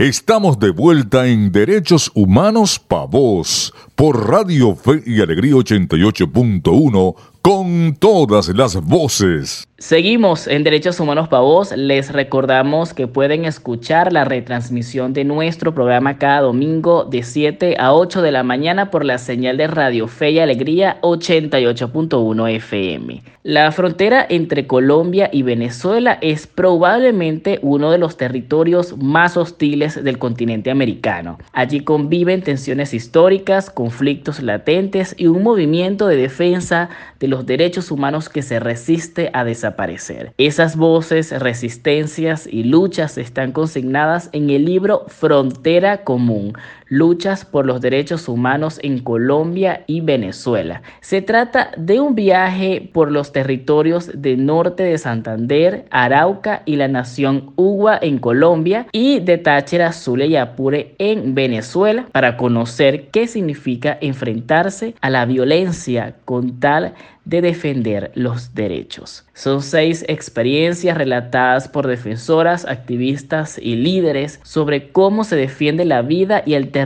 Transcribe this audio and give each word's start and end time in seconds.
Estamos 0.00 0.58
de 0.58 0.70
vuelta 0.70 1.26
en 1.26 1.52
Derechos 1.52 2.10
Humanos 2.14 2.78
Pa' 2.78 3.04
Vos 3.04 3.74
por 3.94 4.30
Radio 4.30 4.74
Fe 4.74 5.02
y 5.04 5.20
Alegría 5.20 5.52
88.1 5.52 7.16
con 7.42 7.96
todas 7.98 8.48
las 8.48 8.76
voces. 8.76 9.66
Seguimos 9.78 10.46
en 10.46 10.62
Derechos 10.62 11.00
Humanos 11.00 11.28
para 11.28 11.40
Vos. 11.40 11.72
Les 11.74 12.12
recordamos 12.12 12.92
que 12.92 13.06
pueden 13.06 13.46
escuchar 13.46 14.12
la 14.12 14.26
retransmisión 14.26 15.14
de 15.14 15.24
nuestro 15.24 15.74
programa 15.74 16.18
cada 16.18 16.42
domingo 16.42 17.04
de 17.04 17.22
7 17.22 17.76
a 17.78 17.94
8 17.94 18.20
de 18.20 18.30
la 18.30 18.42
mañana 18.42 18.90
por 18.90 19.06
la 19.06 19.16
señal 19.16 19.56
de 19.56 19.68
Radio 19.68 20.06
Fe 20.06 20.32
y 20.32 20.38
Alegría 20.38 20.98
88.1 21.00 22.50
FM. 22.56 23.22
La 23.42 23.72
frontera 23.72 24.26
entre 24.28 24.66
Colombia 24.66 25.30
y 25.32 25.44
Venezuela 25.44 26.18
es 26.20 26.46
probablemente 26.46 27.58
uno 27.62 27.90
de 27.90 27.96
los 27.96 28.18
territorios 28.18 28.98
más 28.98 29.38
hostiles 29.38 30.04
del 30.04 30.18
continente 30.18 30.70
americano. 30.70 31.38
Allí 31.54 31.80
conviven 31.80 32.42
tensiones 32.42 32.92
históricas, 32.92 33.70
conflictos 33.70 34.42
latentes 34.42 35.14
y 35.16 35.28
un 35.28 35.42
movimiento 35.42 36.06
de 36.06 36.16
defensa 36.16 36.90
de 37.18 37.28
los 37.30 37.46
derechos 37.46 37.90
humanos 37.90 38.28
que 38.28 38.42
se 38.42 38.60
resiste 38.60 39.30
a 39.32 39.44
desaparecer. 39.44 40.34
Esas 40.36 40.76
voces, 40.76 41.30
resistencias 41.30 42.46
y 42.46 42.64
luchas 42.64 43.16
están 43.16 43.52
consignadas 43.52 44.28
en 44.32 44.50
el 44.50 44.64
libro 44.64 45.04
Frontera 45.08 46.04
Común, 46.04 46.54
luchas 46.90 47.46
por 47.46 47.64
los 47.64 47.80
derechos 47.80 48.28
humanos 48.28 48.78
en 48.82 48.98
Colombia 48.98 49.84
y 49.86 50.02
Venezuela. 50.02 50.82
Se 51.00 51.22
trata 51.22 51.70
de 51.78 52.00
un 52.00 52.14
viaje 52.14 52.90
por 52.92 53.10
los 53.10 53.32
territorios 53.32 54.10
del 54.12 54.44
norte 54.44 54.82
de 54.82 54.98
Santander, 54.98 55.86
Arauca 55.90 56.62
y 56.66 56.76
la 56.76 56.88
nación 56.88 57.52
Ugua 57.56 57.98
en 58.02 58.18
Colombia 58.18 58.86
y 58.92 59.20
de 59.20 59.38
Táchira, 59.38 59.92
Zulia 59.92 60.26
y 60.26 60.36
Apure 60.36 60.94
en 60.98 61.34
Venezuela 61.34 62.06
para 62.12 62.36
conocer 62.36 63.08
qué 63.10 63.28
significa 63.28 63.96
enfrentarse 64.00 64.94
a 65.00 65.10
la 65.10 65.24
violencia 65.24 66.16
con 66.24 66.58
tal 66.58 66.94
de 67.24 67.42
defender 67.42 68.10
los 68.14 68.54
derechos. 68.54 69.24
Son 69.34 69.62
seis 69.62 70.04
experiencias 70.08 70.96
relatadas 70.96 71.68
por 71.68 71.86
defensoras, 71.86 72.64
activistas 72.64 73.58
y 73.58 73.76
líderes 73.76 74.40
sobre 74.42 74.90
cómo 74.90 75.22
se 75.22 75.36
defiende 75.36 75.84
la 75.84 76.02
vida 76.02 76.42
y 76.44 76.54
el 76.54 76.70
territorio 76.70 76.79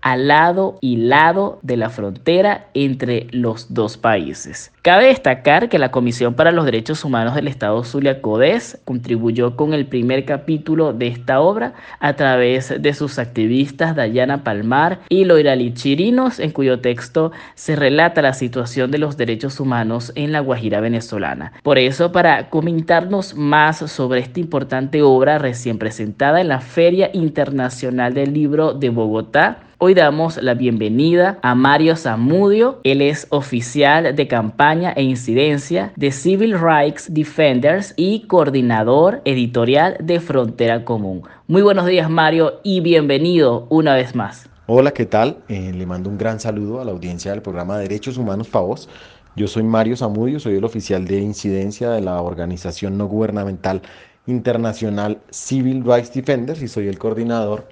al 0.00 0.28
lado 0.28 0.78
y 0.80 0.96
lado 0.96 1.58
de 1.62 1.76
la 1.76 1.90
frontera 1.90 2.68
entre 2.74 3.26
los 3.30 3.72
dos 3.74 3.96
países. 3.96 4.72
Cabe 4.82 5.08
destacar 5.08 5.68
que 5.68 5.78
la 5.78 5.90
Comisión 5.90 6.32
para 6.32 6.52
los 6.52 6.64
Derechos 6.64 7.04
Humanos 7.04 7.34
del 7.34 7.48
Estado 7.48 7.84
Zulia 7.84 8.22
Codes 8.22 8.80
contribuyó 8.86 9.54
con 9.54 9.74
el 9.74 9.84
primer 9.84 10.24
capítulo 10.24 10.94
de 10.94 11.06
esta 11.06 11.42
obra 11.42 11.74
a 11.98 12.14
través 12.14 12.72
de 12.80 12.94
sus 12.94 13.18
activistas 13.18 13.94
Dayana 13.94 14.42
Palmar 14.42 15.00
y 15.10 15.26
Loirali 15.26 15.74
Chirinos, 15.74 16.40
en 16.40 16.52
cuyo 16.52 16.80
texto 16.80 17.30
se 17.56 17.76
relata 17.76 18.22
la 18.22 18.32
situación 18.32 18.90
de 18.90 18.96
los 18.96 19.18
derechos 19.18 19.60
humanos 19.60 20.12
en 20.14 20.32
la 20.32 20.40
Guajira 20.40 20.80
venezolana. 20.80 21.52
Por 21.62 21.76
eso, 21.76 22.10
para 22.10 22.48
comentarnos 22.48 23.34
más 23.34 23.80
sobre 23.80 24.20
esta 24.20 24.40
importante 24.40 25.02
obra 25.02 25.36
recién 25.36 25.76
presentada 25.76 26.40
en 26.40 26.48
la 26.48 26.60
Feria 26.60 27.10
Internacional 27.12 28.14
del 28.14 28.32
Libro 28.32 28.72
de 28.72 28.88
Bogotá, 28.88 29.58
Hoy 29.82 29.94
damos 29.94 30.36
la 30.36 30.52
bienvenida 30.52 31.38
a 31.40 31.54
Mario 31.54 31.96
Zamudio. 31.96 32.80
Él 32.84 33.00
es 33.00 33.26
oficial 33.30 34.14
de 34.14 34.28
campaña 34.28 34.92
e 34.92 35.02
incidencia 35.02 35.94
de 35.96 36.12
Civil 36.12 36.60
Rights 36.60 37.06
Defenders 37.14 37.94
y 37.96 38.26
coordinador 38.26 39.22
editorial 39.24 39.96
de 39.98 40.20
Frontera 40.20 40.84
Común. 40.84 41.22
Muy 41.46 41.62
buenos 41.62 41.86
días 41.86 42.10
Mario 42.10 42.60
y 42.62 42.80
bienvenido 42.80 43.66
una 43.70 43.94
vez 43.94 44.14
más. 44.14 44.50
Hola, 44.66 44.90
¿qué 44.90 45.06
tal? 45.06 45.38
Eh, 45.48 45.72
le 45.74 45.86
mando 45.86 46.10
un 46.10 46.18
gran 46.18 46.40
saludo 46.40 46.82
a 46.82 46.84
la 46.84 46.92
audiencia 46.92 47.30
del 47.30 47.40
programa 47.40 47.78
Derechos 47.78 48.18
Humanos 48.18 48.48
Pavos. 48.48 48.86
Yo 49.34 49.48
soy 49.48 49.62
Mario 49.62 49.96
Zamudio, 49.96 50.40
soy 50.40 50.56
el 50.56 50.64
oficial 50.64 51.06
de 51.06 51.20
incidencia 51.20 51.88
de 51.88 52.02
la 52.02 52.20
organización 52.20 52.98
no 52.98 53.06
gubernamental 53.06 53.80
internacional 54.26 55.22
Civil 55.30 55.82
Rights 55.86 56.12
Defenders 56.12 56.60
y 56.60 56.68
soy 56.68 56.86
el 56.88 56.98
coordinador 56.98 57.66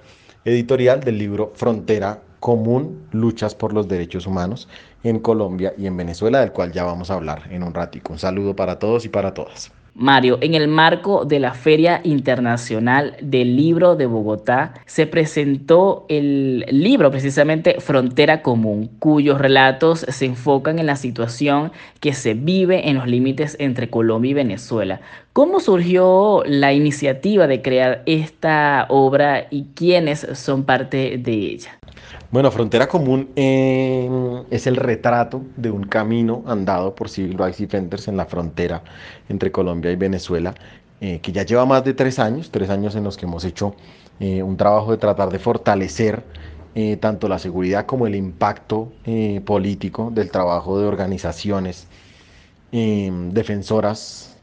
editorial 0.45 1.01
del 1.01 1.17
libro 1.17 1.51
Frontera 1.55 2.21
Común, 2.39 3.07
Luchas 3.11 3.55
por 3.55 3.73
los 3.73 3.87
Derechos 3.87 4.25
Humanos 4.25 4.67
en 5.03 5.19
Colombia 5.19 5.73
y 5.77 5.87
en 5.87 5.97
Venezuela, 5.97 6.39
del 6.39 6.51
cual 6.51 6.71
ya 6.71 6.83
vamos 6.83 7.11
a 7.11 7.15
hablar 7.15 7.43
en 7.51 7.63
un 7.63 7.73
ratico. 7.73 8.13
Un 8.13 8.19
saludo 8.19 8.55
para 8.55 8.79
todos 8.79 9.05
y 9.05 9.09
para 9.09 9.33
todas. 9.33 9.71
Mario, 9.95 10.37
en 10.41 10.53
el 10.53 10.67
marco 10.67 11.25
de 11.25 11.39
la 11.39 11.53
Feria 11.53 12.01
Internacional 12.03 13.17
del 13.21 13.55
Libro 13.55 13.95
de 13.95 14.05
Bogotá 14.05 14.73
se 14.85 15.07
presentó 15.07 16.05
el 16.09 16.65
libro 16.69 17.11
precisamente 17.11 17.77
Frontera 17.79 18.41
Común, 18.41 18.89
cuyos 18.99 19.39
relatos 19.39 20.05
se 20.07 20.25
enfocan 20.25 20.79
en 20.79 20.85
la 20.85 20.95
situación 20.95 21.71
que 21.99 22.13
se 22.13 22.33
vive 22.33 22.89
en 22.89 22.95
los 22.95 23.07
límites 23.07 23.55
entre 23.59 23.89
Colombia 23.89 24.31
y 24.31 24.33
Venezuela. 24.33 25.01
¿Cómo 25.33 25.59
surgió 25.59 26.43
la 26.45 26.73
iniciativa 26.73 27.47
de 27.47 27.61
crear 27.61 28.03
esta 28.05 28.85
obra 28.89 29.47
y 29.49 29.67
quiénes 29.75 30.27
son 30.33 30.63
parte 30.63 31.17
de 31.17 31.31
ella? 31.33 31.78
Bueno, 32.31 32.51
Frontera 32.51 32.87
Común 32.87 33.31
eh, 33.35 34.07
es 34.51 34.67
el 34.67 34.75
retrato 34.75 35.41
de 35.57 35.71
un 35.71 35.85
camino 35.85 36.43
andado 36.45 36.93
por 36.93 37.09
Civil 37.09 37.35
Rights 37.39 37.57
Defenders 37.57 38.07
en 38.07 38.17
la 38.17 38.27
frontera 38.27 38.83
entre 39.29 39.51
Colombia 39.51 39.91
y 39.91 39.95
Venezuela, 39.95 40.53
eh, 41.01 41.21
que 41.21 41.31
ya 41.31 41.41
lleva 41.43 41.65
más 41.65 41.83
de 41.83 41.95
tres 41.95 42.19
años, 42.19 42.51
tres 42.51 42.69
años 42.69 42.95
en 42.95 43.03
los 43.03 43.17
que 43.17 43.25
hemos 43.25 43.45
hecho 43.45 43.73
eh, 44.19 44.43
un 44.43 44.57
trabajo 44.57 44.91
de 44.91 44.97
tratar 44.97 45.31
de 45.31 45.39
fortalecer 45.39 46.23
tanto 47.01 47.27
la 47.27 47.39
seguridad 47.39 47.85
como 47.85 48.07
el 48.07 48.15
impacto 48.15 48.93
político 49.43 50.11
del 50.13 50.31
trabajo 50.31 50.79
de 50.79 50.85
organizaciones 50.85 51.87
defensoras 52.71 54.37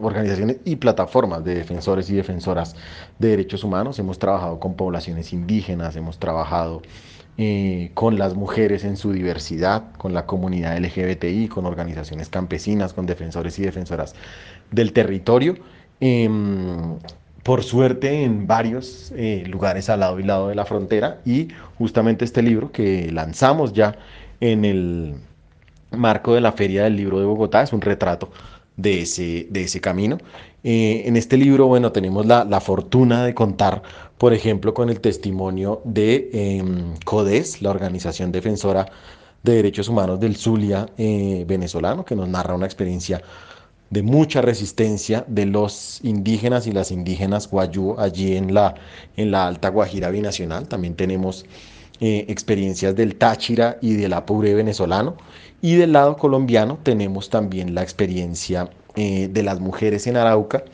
organizaciones 0.00 0.58
y 0.64 0.76
plataformas 0.76 1.44
de 1.44 1.54
defensores 1.54 2.08
y 2.08 2.14
defensoras 2.14 2.76
de 3.18 3.28
derechos 3.28 3.62
humanos. 3.62 3.98
Hemos 3.98 4.18
trabajado 4.18 4.58
con 4.58 4.74
poblaciones 4.74 5.34
indígenas, 5.34 5.94
hemos 5.96 6.18
trabajado 6.18 6.80
eh, 7.38 7.90
con 7.94 8.18
las 8.18 8.34
mujeres 8.34 8.84
en 8.84 8.96
su 8.96 9.12
diversidad, 9.12 9.92
con 9.96 10.12
la 10.12 10.26
comunidad 10.26 10.78
LGBTI, 10.78 11.48
con 11.48 11.66
organizaciones 11.66 12.28
campesinas, 12.28 12.92
con 12.92 13.06
defensores 13.06 13.58
y 13.58 13.62
defensoras 13.62 14.14
del 14.70 14.92
territorio. 14.92 15.56
Em, 16.00 16.98
por 17.42 17.62
suerte 17.62 18.24
en 18.24 18.46
varios 18.46 19.12
eh, 19.16 19.44
lugares 19.46 19.88
al 19.88 20.00
lado 20.00 20.20
y 20.20 20.22
lado 20.22 20.48
de 20.48 20.54
la 20.54 20.64
frontera 20.64 21.20
y 21.24 21.48
justamente 21.78 22.24
este 22.24 22.42
libro 22.42 22.70
que 22.70 23.10
lanzamos 23.10 23.72
ya 23.72 23.96
en 24.40 24.64
el 24.64 25.14
marco 25.90 26.34
de 26.34 26.40
la 26.40 26.52
Feria 26.52 26.84
del 26.84 26.96
Libro 26.96 27.18
de 27.18 27.26
Bogotá 27.26 27.62
es 27.62 27.72
un 27.72 27.80
retrato 27.80 28.30
de 28.76 29.02
ese, 29.02 29.46
de 29.50 29.62
ese 29.64 29.80
camino. 29.80 30.18
Eh, 30.64 31.02
en 31.06 31.16
este 31.16 31.36
libro, 31.36 31.66
bueno, 31.66 31.90
tenemos 31.90 32.24
la, 32.26 32.44
la 32.44 32.60
fortuna 32.60 33.24
de 33.24 33.34
contar 33.34 33.82
por 34.22 34.34
ejemplo, 34.34 34.72
con 34.72 34.88
el 34.88 35.00
testimonio 35.00 35.82
de 35.84 36.30
em, 36.32 36.94
CODES, 37.04 37.60
la 37.60 37.70
organización 37.70 38.30
defensora 38.30 38.86
de 39.42 39.54
derechos 39.56 39.88
humanos 39.88 40.20
del 40.20 40.36
Zulia 40.36 40.86
eh, 40.96 41.44
venezolano, 41.48 42.04
que 42.04 42.14
nos 42.14 42.28
narra 42.28 42.54
una 42.54 42.66
experiencia 42.66 43.20
de 43.90 44.02
mucha 44.04 44.40
resistencia 44.40 45.24
de 45.26 45.46
los 45.46 45.98
indígenas 46.04 46.68
y 46.68 46.70
las 46.70 46.92
indígenas 46.92 47.50
guayú 47.50 47.96
allí 47.98 48.36
en 48.36 48.54
la, 48.54 48.76
en 49.16 49.32
la 49.32 49.48
Alta 49.48 49.70
Guajira 49.70 50.08
Binacional. 50.10 50.68
También 50.68 50.94
tenemos 50.94 51.44
eh, 51.98 52.24
experiencias 52.28 52.94
del 52.94 53.16
Táchira 53.16 53.78
y 53.80 53.94
del 53.94 54.12
Apure 54.12 54.54
venezolano. 54.54 55.16
Y 55.60 55.74
del 55.74 55.94
lado 55.94 56.16
colombiano 56.16 56.78
tenemos 56.80 57.28
también 57.28 57.74
la 57.74 57.82
experiencia 57.82 58.70
eh, 58.96 59.28
de 59.30 59.42
las 59.42 59.60
mujeres 59.60 60.06
en 60.06 60.16
Arauca 60.16 60.64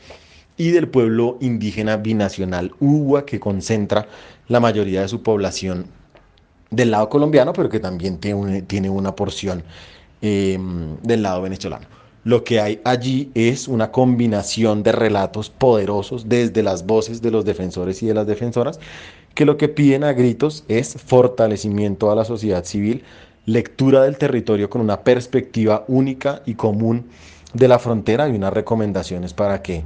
y 0.57 0.71
del 0.71 0.89
pueblo 0.89 1.37
indígena 1.39 1.97
binacional 1.97 2.73
Ugua, 2.79 3.25
que 3.25 3.39
concentra 3.39 4.07
la 4.47 4.59
mayoría 4.59 5.01
de 5.01 5.07
su 5.07 5.23
población 5.23 5.85
del 6.69 6.91
lado 6.91 7.09
colombiano, 7.09 7.53
pero 7.53 7.69
que 7.69 7.79
también 7.79 8.17
tiene, 8.19 8.89
una 8.89 9.15
porción 9.15 9.63
em, 10.21 10.97
del 11.01 11.23
lado 11.23 11.41
venezolano. 11.41 11.87
Lo 12.25 12.43
que 12.43 12.59
hay 12.59 12.81
allí 12.83 13.31
es 13.33 13.67
una 13.67 13.91
combinación 13.91 14.83
de 14.83 14.91
relatos 14.91 15.49
poderosos 15.49 16.27
desde 16.27 16.61
las 16.61 16.85
voces 16.85 17.21
de 17.21 17.31
los 17.31 17.45
defensores 17.45 18.03
y 18.03 18.07
de 18.07 18.13
las 18.13 18.27
defensoras, 18.27 18.79
que 19.33 19.45
lo 19.45 19.55
que 19.55 19.69
piden 19.69 20.03
a 20.03 20.11
gritos 20.11 20.65
es 20.67 20.95
fortalecimiento 20.95 22.11
a 22.11 22.15
la 22.15 22.25
sociedad 22.25 22.65
civil, 22.65 23.03
lectura 23.45 24.03
del 24.03 24.17
territorio 24.17 24.69
con 24.69 24.81
una 24.81 25.01
perspectiva 25.01 25.85
única 25.87 26.41
y 26.45 26.55
común 26.55 27.05
de 27.53 27.67
la 27.67 27.79
frontera 27.79 28.27
y 28.27 28.35
unas 28.35 28.53
recomendaciones 28.53 29.33
para 29.33 29.61
que 29.61 29.83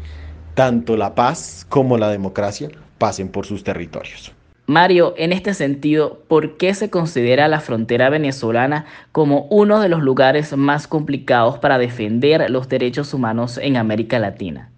tanto 0.54 0.98
la 0.98 1.16
paz 1.16 1.66
como 1.70 1.98
la 1.98 2.10
democracia 2.10 2.70
pasen 2.98 3.30
por 3.30 3.46
sus 3.46 3.64
territorios. 3.64 4.34
Mario, 4.66 5.14
en 5.18 5.34
este 5.34 5.54
sentido, 5.54 6.22
¿por 6.28 6.56
qué 6.56 6.74
se 6.74 6.90
considera 6.90 7.50
la 7.50 7.60
frontera 7.60 8.10
venezolana 8.10 8.86
como 9.12 9.46
uno 9.50 9.82
de 9.82 9.90
los 9.90 10.02
lugares 10.02 10.56
más 10.56 10.88
complicados 10.88 11.58
para 11.58 11.78
defender 11.78 12.50
los 12.50 12.70
derechos 12.70 13.14
humanos 13.14 13.58
en 13.58 13.76
América 13.76 14.20
Latina? 14.20 14.73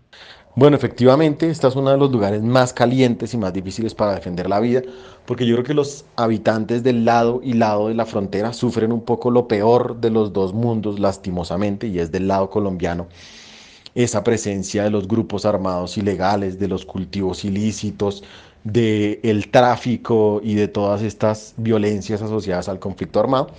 Bueno, 0.56 0.78
efectivamente, 0.78 1.50
esta 1.50 1.68
es 1.68 1.75
uno 1.75 1.92
de 1.92 1.98
los 1.98 2.12
lugares 2.12 2.42
más 2.42 2.72
calientes 2.72 3.34
y 3.34 3.38
más 3.38 3.52
difíciles 3.52 3.94
para 3.94 4.16
defender 4.16 4.48
la 4.48 4.62
vida, 4.62 4.81
porque 5.25 5.46
yo 5.46 5.56
creo 5.56 5.66
que 5.66 5.74
los 5.74 6.06
habitantes 6.16 6.81
del 6.81 7.04
lado 7.04 7.42
y 7.44 7.54
lado 7.54 7.90
de 7.90 7.94
la 7.94 8.06
frontera 8.06 8.54
sufren 8.54 8.94
un 8.94 9.02
poco 9.02 9.31
lo 9.31 9.50
peor 9.50 10.00
de 10.00 10.10
los 10.12 10.31
dos 10.31 10.54
mundos, 10.54 10.98
lastimosamente, 11.00 11.88
y 11.88 12.00
es 12.00 12.10
del 12.12 12.28
lado 12.30 12.50
colombiano 12.50 13.07
esa 13.96 14.24
presencia 14.24 14.84
de 14.84 14.90
los 14.92 15.07
grupos 15.07 15.46
armados 15.46 15.98
ilegales, 15.98 16.60
de 16.60 16.68
los 16.68 16.86
cultivos 16.86 17.46
ilícitos, 17.46 18.24
del 18.63 19.19
el 19.24 19.50
tráfico 19.51 20.42
y 20.44 20.56
de 20.56 20.68
todas 20.68 21.01
estas 21.01 21.54
violencias 21.58 22.22
asociadas 22.22 22.69
al 22.69 22.80
conflicto 22.80 23.19
armado. 23.19 23.50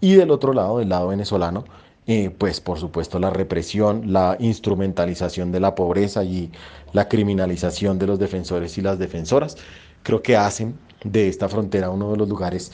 Y 0.00 0.14
del 0.14 0.30
otro 0.30 0.52
lado, 0.52 0.78
del 0.78 0.90
lado 0.90 1.08
venezolano, 1.08 1.64
eh, 2.10 2.30
pues 2.30 2.58
por 2.58 2.78
supuesto 2.78 3.18
la 3.18 3.28
represión, 3.28 4.14
la 4.14 4.38
instrumentalización 4.40 5.52
de 5.52 5.60
la 5.60 5.74
pobreza 5.74 6.24
y 6.24 6.50
la 6.94 7.06
criminalización 7.06 7.98
de 7.98 8.06
los 8.06 8.18
defensores 8.18 8.78
y 8.78 8.80
las 8.80 8.98
defensoras, 8.98 9.58
creo 10.02 10.22
que 10.22 10.34
hacen 10.34 10.78
de 11.04 11.28
esta 11.28 11.50
frontera 11.50 11.90
uno 11.90 12.10
de 12.12 12.16
los 12.16 12.26
lugares 12.26 12.72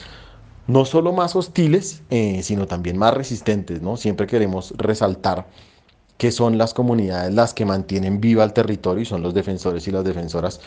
no 0.67 0.85
solo 0.85 1.11
más 1.11 1.35
hostiles, 1.35 2.01
eh, 2.11 2.43
sino 2.43 2.65
también 2.65 2.97
más 2.97 3.13
resistentes, 3.13 3.81
¿no? 3.81 3.97
Siempre 3.97 4.25
queremos 4.25 4.73
resaltar 4.77 5.47
que 6.17 6.31
son 6.31 6.57
las 6.57 6.73
comunidades 6.73 7.33
las 7.33 7.53
que 7.53 7.65
mantienen 7.65 8.21
viva 8.21 8.45
el 8.45 8.53
territorio 8.53 9.01
y 9.01 9.05
son 9.05 9.21
los 9.21 9.33
defensores 9.33 9.85
y 9.89 9.91
las 9.91 10.05
defensoras 10.05 10.61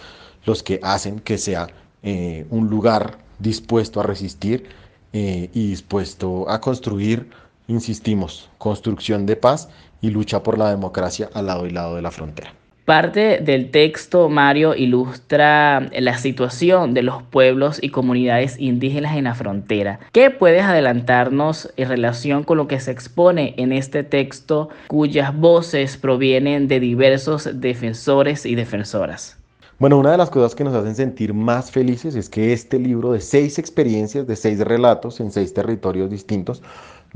los 0.44 0.62
que 0.62 0.78
hacen 0.82 1.20
que 1.20 1.38
sea 1.38 1.68
eh, 2.02 2.46
un 2.50 2.68
lugar 2.68 3.16
dispuesto 3.38 3.98
a 4.00 4.02
resistir 4.02 4.68
y 5.10 5.70
dispuesto 5.70 6.50
a 6.50 6.60
construir 6.60 7.30
insistimos, 7.68 8.50
construcción 8.58 9.24
de 9.26 9.36
paz 9.36 9.68
y 10.00 10.10
lucha 10.10 10.42
por 10.42 10.58
la 10.58 10.70
democracia 10.70 11.30
al 11.32 11.46
lado 11.46 11.66
y 11.66 11.70
lado 11.70 11.94
de 11.94 12.02
la 12.02 12.10
frontera. 12.10 12.52
Parte 12.88 13.40
del 13.42 13.70
texto, 13.70 14.30
Mario, 14.30 14.74
ilustra 14.74 15.90
la 15.92 16.16
situación 16.16 16.94
de 16.94 17.02
los 17.02 17.22
pueblos 17.22 17.78
y 17.82 17.90
comunidades 17.90 18.58
indígenas 18.58 19.14
en 19.18 19.24
la 19.24 19.34
frontera. 19.34 20.00
¿Qué 20.10 20.30
puedes 20.30 20.62
adelantarnos 20.62 21.70
en 21.76 21.86
relación 21.86 22.44
con 22.44 22.56
lo 22.56 22.66
que 22.66 22.80
se 22.80 22.90
expone 22.90 23.52
en 23.58 23.72
este 23.72 24.04
texto 24.04 24.70
cuyas 24.86 25.36
voces 25.36 25.98
provienen 25.98 26.66
de 26.66 26.80
diversos 26.80 27.60
defensores 27.60 28.46
y 28.46 28.54
defensoras? 28.54 29.36
Bueno, 29.78 29.96
una 29.98 30.10
de 30.10 30.18
las 30.18 30.30
cosas 30.30 30.56
que 30.56 30.64
nos 30.64 30.74
hacen 30.74 30.96
sentir 30.96 31.34
más 31.34 31.70
felices 31.70 32.16
es 32.16 32.28
que 32.28 32.52
este 32.52 32.80
libro 32.80 33.12
de 33.12 33.20
seis 33.20 33.60
experiencias, 33.60 34.26
de 34.26 34.34
seis 34.34 34.58
relatos 34.58 35.20
en 35.20 35.30
seis 35.30 35.54
territorios 35.54 36.10
distintos, 36.10 36.62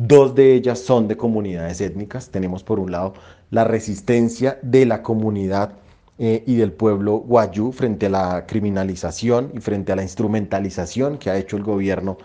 Dos 0.04 0.34
de 0.34 0.54
ellas 0.54 0.80
son 0.80 1.06
de 1.06 1.16
comunidades 1.16 1.80
étnicas. 1.80 2.28
Tenemos 2.28 2.64
por 2.64 2.80
un 2.80 2.90
lado 2.90 3.14
la 3.50 3.62
resistencia 3.62 4.58
de 4.60 4.84
la 4.84 5.00
comunidad 5.00 5.74
eh, 6.18 6.42
y 6.44 6.56
del 6.56 6.72
pueblo 6.72 7.18
guayú 7.18 7.70
frente 7.70 8.06
a 8.06 8.10
la 8.10 8.46
criminalización 8.48 9.52
y 9.54 9.60
frente 9.60 9.92
a 9.92 9.96
la 9.96 10.02
instrumentalización 10.02 11.18
que 11.18 11.30
ha 11.30 11.38
hecho 11.38 11.56
el 11.56 11.62
gobierno 11.62 12.18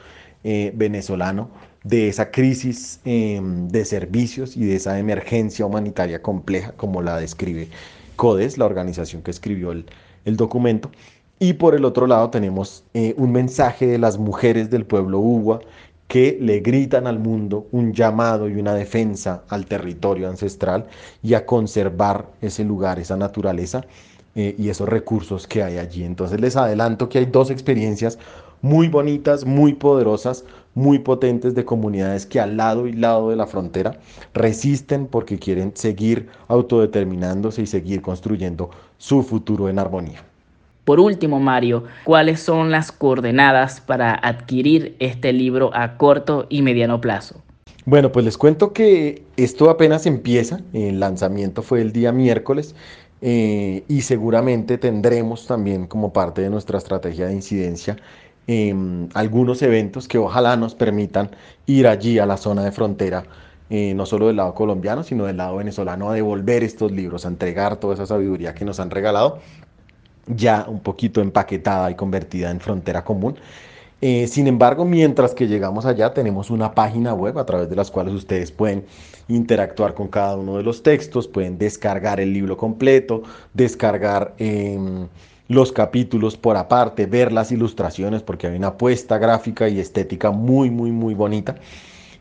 eh, 0.44 0.72
venezolano 0.74 1.50
de 1.84 2.08
esa 2.08 2.32
crisis 2.32 3.00
em, 3.06 3.68
de 3.68 3.86
servicios 3.86 4.58
y 4.58 4.66
de 4.66 4.78
esa 4.78 4.98
emergencia 4.98 5.64
humanitaria 5.64 6.24
compleja 6.24 6.72
como 6.72 7.04
la 7.04 7.20
describe 7.20 7.70
CODES, 8.16 8.58
la 8.58 8.66
organización 8.66 9.22
que 9.22 9.30
escribió 9.30 9.72
el, 9.72 9.86
el 10.26 10.36
documento. 10.36 10.90
Y 11.40 11.54
por 11.54 11.76
el 11.76 11.86
otro 11.86 12.08
lado 12.08 12.32
tenemos 12.32 12.84
eh, 12.96 13.14
un 13.18 13.32
mensaje 13.32 13.86
de 13.86 14.00
las 14.00 14.18
mujeres 14.18 14.72
del 14.72 14.86
pueblo 14.86 15.20
Uwa 15.20 15.60
que 16.08 16.38
le 16.40 16.60
gritan 16.60 17.06
al 17.06 17.20
mundo 17.20 17.68
un 17.72 17.94
llamado 17.94 18.48
y 18.50 18.56
una 18.56 18.74
defensa 18.74 19.44
al 19.50 19.66
territorio 19.66 20.30
ancestral 20.30 20.88
y 21.22 21.34
a 21.34 21.46
conservar 21.46 22.28
ese 22.42 22.64
lugar, 22.64 23.00
esa 23.00 23.18
naturaleza 23.18 23.86
eh, 24.36 24.56
y 24.58 24.70
esos 24.70 24.88
recursos 24.88 25.48
que 25.48 25.64
hay 25.64 25.78
allí. 25.78 26.04
Entonces 26.04 26.40
les 26.40 26.56
adelanto 26.56 27.10
que 27.10 27.20
hay 27.20 27.26
dos 27.26 27.52
experiencias 27.52 28.18
muy 28.62 28.88
bonitas, 28.88 29.46
muy 29.46 29.74
poderosas, 29.74 30.46
muy 30.74 31.00
potentes 31.00 31.56
de 31.56 31.66
comunidades 31.66 32.26
que 32.26 32.40
al 32.40 32.58
lado 32.58 32.88
y 32.88 32.94
lado 32.94 33.30
de 33.30 33.36
la 33.36 33.48
frontera 33.48 34.00
resisten 34.34 35.08
porque 35.08 35.40
quieren 35.40 35.72
seguir 35.76 36.30
autodeterminándose 36.48 37.64
y 37.64 37.68
seguir 37.68 38.02
construyendo 38.02 38.70
su 38.98 39.24
futuro 39.24 39.70
en 39.70 39.80
armonía. 39.80 40.24
Por 40.88 41.02
último, 41.02 41.42
Mario, 41.42 41.84
¿cuáles 42.06 42.40
son 42.40 42.72
las 42.72 42.94
coordenadas 42.94 43.82
para 43.82 44.14
adquirir 44.14 44.96
este 45.00 45.34
libro 45.34 45.70
a 45.74 45.98
corto 45.98 46.46
y 46.48 46.62
mediano 46.62 47.02
plazo? 47.02 47.44
Bueno, 47.84 48.14
pues 48.14 48.24
les 48.24 48.38
cuento 48.38 48.72
que 48.72 49.22
esto 49.36 49.70
apenas 49.70 50.06
empieza, 50.06 50.62
el 50.72 51.02
lanzamiento 51.02 51.62
fue 51.62 51.82
el 51.82 51.92
día 51.92 52.14
miércoles 52.14 52.74
eh, 53.20 53.84
y 53.90 54.00
seguramente 54.00 54.78
tendremos 54.78 55.46
también 55.46 55.88
como 55.88 56.14
parte 56.14 56.42
de 56.42 56.50
nuestra 56.50 56.78
estrategia 56.78 57.28
de 57.28 57.34
incidencia 57.34 57.98
em, 58.48 59.10
algunos 59.14 59.62
eventos 59.64 60.08
que 60.08 60.18
ojalá 60.18 60.56
nos 60.56 60.74
permitan 60.74 61.32
ir 61.66 61.86
allí 61.88 62.18
a 62.18 62.26
la 62.26 62.38
zona 62.38 62.64
de 62.64 62.72
frontera, 62.72 63.26
eh, 63.70 63.94
no 63.94 64.06
solo 64.06 64.28
del 64.28 64.38
lado 64.38 64.54
colombiano, 64.54 65.04
sino 65.04 65.26
del 65.26 65.36
lado 65.36 65.58
venezolano, 65.58 66.12
a 66.12 66.14
devolver 66.14 66.64
estos 66.64 66.94
libros, 66.94 67.26
a 67.26 67.28
entregar 67.28 67.76
toda 67.76 67.96
esa 67.96 68.06
sabiduría 68.06 68.56
que 68.56 68.64
nos 68.64 68.80
han 68.80 68.90
regalado 68.90 69.42
ya 70.28 70.66
un 70.68 70.80
poquito 70.80 71.22
empaquetada 71.22 71.92
y 71.92 71.96
convertida 71.96 72.52
en 72.52 72.60
frontera 72.60 73.04
común. 73.04 73.36
Eh, 74.00 74.28
sin 74.28 74.46
embargo, 74.46 74.86
mientras 74.86 75.34
que 75.34 75.48
llegamos 75.48 75.88
allá, 75.88 76.14
tenemos 76.14 76.52
una 76.52 76.76
página 76.76 77.16
web 77.16 77.40
a 77.40 77.46
través 77.46 77.68
de 77.70 77.76
las 77.76 77.90
cuales 77.90 78.14
ustedes 78.14 78.52
pueden 78.52 78.86
interactuar 79.28 79.96
con 79.96 80.08
cada 80.08 80.38
uno 80.38 80.58
de 80.58 80.64
los 80.64 80.84
textos, 80.84 81.28
pueden 81.28 81.58
descargar 81.58 82.20
el 82.20 82.32
libro 82.32 82.58
completo, 82.58 83.24
descargar 83.54 84.36
em, 84.38 85.08
los 85.48 85.72
capítulos 85.72 86.38
por 86.38 86.58
aparte, 86.58 87.08
ver 87.08 87.32
las 87.32 87.52
ilustraciones, 87.52 88.22
porque 88.22 88.46
hay 88.48 88.56
una 88.56 88.68
apuesta 88.68 89.18
gráfica 89.18 89.68
y 89.68 89.80
estética 89.80 90.30
muy, 90.32 90.70
muy, 90.70 90.92
muy 90.92 91.16
bonita. 91.16 91.56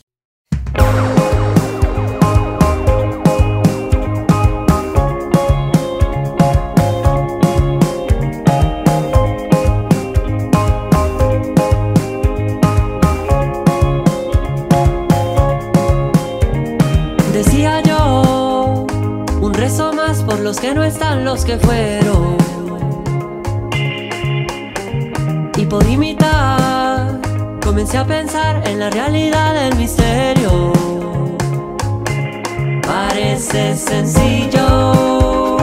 Decía 17.33 17.83
yo, 17.83 18.87
un 19.41 19.53
rezo 19.55 19.93
más 19.93 20.23
por 20.23 20.39
los 20.39 20.61
que 20.61 20.73
no 20.73 20.85
están, 20.85 21.25
los 21.25 21.45
que 21.45 21.59
fueron. 21.59 22.37
Y 25.57 25.67
por 25.67 25.85
imitar 25.89 26.70
comencé 27.71 27.99
a 27.99 28.05
pensar 28.05 28.67
en 28.67 28.81
la 28.81 28.91
realidad 28.91 29.55
del 29.55 29.77
misterio. 29.77 30.73
Parece 32.83 33.77
sencillo 33.77 35.57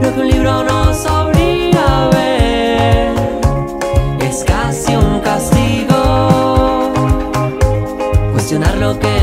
lo 0.00 0.14
que 0.14 0.20
un 0.20 0.28
libro 0.28 0.64
nos 0.64 1.04
obliga 1.04 2.04
a 2.04 2.08
ver. 2.08 3.12
Es 4.22 4.42
casi 4.44 4.96
un 4.96 5.20
castigo 5.20 6.90
cuestionar 8.32 8.74
lo 8.78 8.98
que 8.98 9.21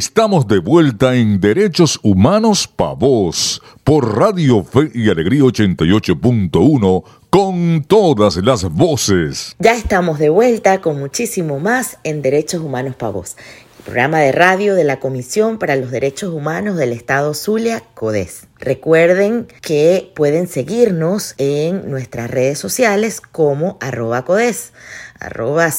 Estamos 0.00 0.48
de 0.48 0.60
vuelta 0.60 1.14
en 1.14 1.40
Derechos 1.40 2.00
Humanos 2.02 2.66
Pa' 2.66 2.94
Vos 2.94 3.60
por 3.84 4.16
Radio 4.16 4.64
Fe 4.64 4.90
y 4.94 5.10
Alegría 5.10 5.42
88.1 5.42 7.04
con 7.28 7.84
todas 7.86 8.36
las 8.36 8.64
voces. 8.64 9.54
Ya 9.58 9.74
estamos 9.74 10.18
de 10.18 10.30
vuelta 10.30 10.80
con 10.80 10.98
muchísimo 10.98 11.60
más 11.60 11.98
en 12.02 12.22
Derechos 12.22 12.62
Humanos 12.62 12.96
para 12.96 13.12
Vos, 13.12 13.36
el 13.76 13.84
programa 13.84 14.20
de 14.20 14.32
radio 14.32 14.74
de 14.74 14.84
la 14.84 15.00
Comisión 15.00 15.58
para 15.58 15.76
los 15.76 15.90
Derechos 15.90 16.32
Humanos 16.32 16.78
del 16.78 16.94
Estado 16.94 17.34
Zulia, 17.34 17.82
CODES. 17.92 18.46
Recuerden 18.58 19.48
que 19.60 20.10
pueden 20.16 20.48
seguirnos 20.48 21.34
en 21.36 21.90
nuestras 21.90 22.30
redes 22.30 22.58
sociales 22.58 23.20
como 23.20 23.76
arroba 23.82 24.24
CODES, 24.24 24.72
arroba 25.18 25.70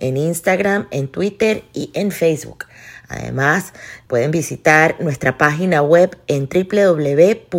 en 0.00 0.16
Instagram, 0.16 0.88
en 0.90 1.08
Twitter 1.08 1.64
y 1.72 1.90
en 1.94 2.10
Facebook. 2.10 2.66
Además, 3.08 3.72
pueden 4.06 4.30
visitar 4.30 4.96
nuestra 5.00 5.36
página 5.38 5.82
web 5.82 6.16
en 6.26 6.48
www.codes.org. 6.48 7.54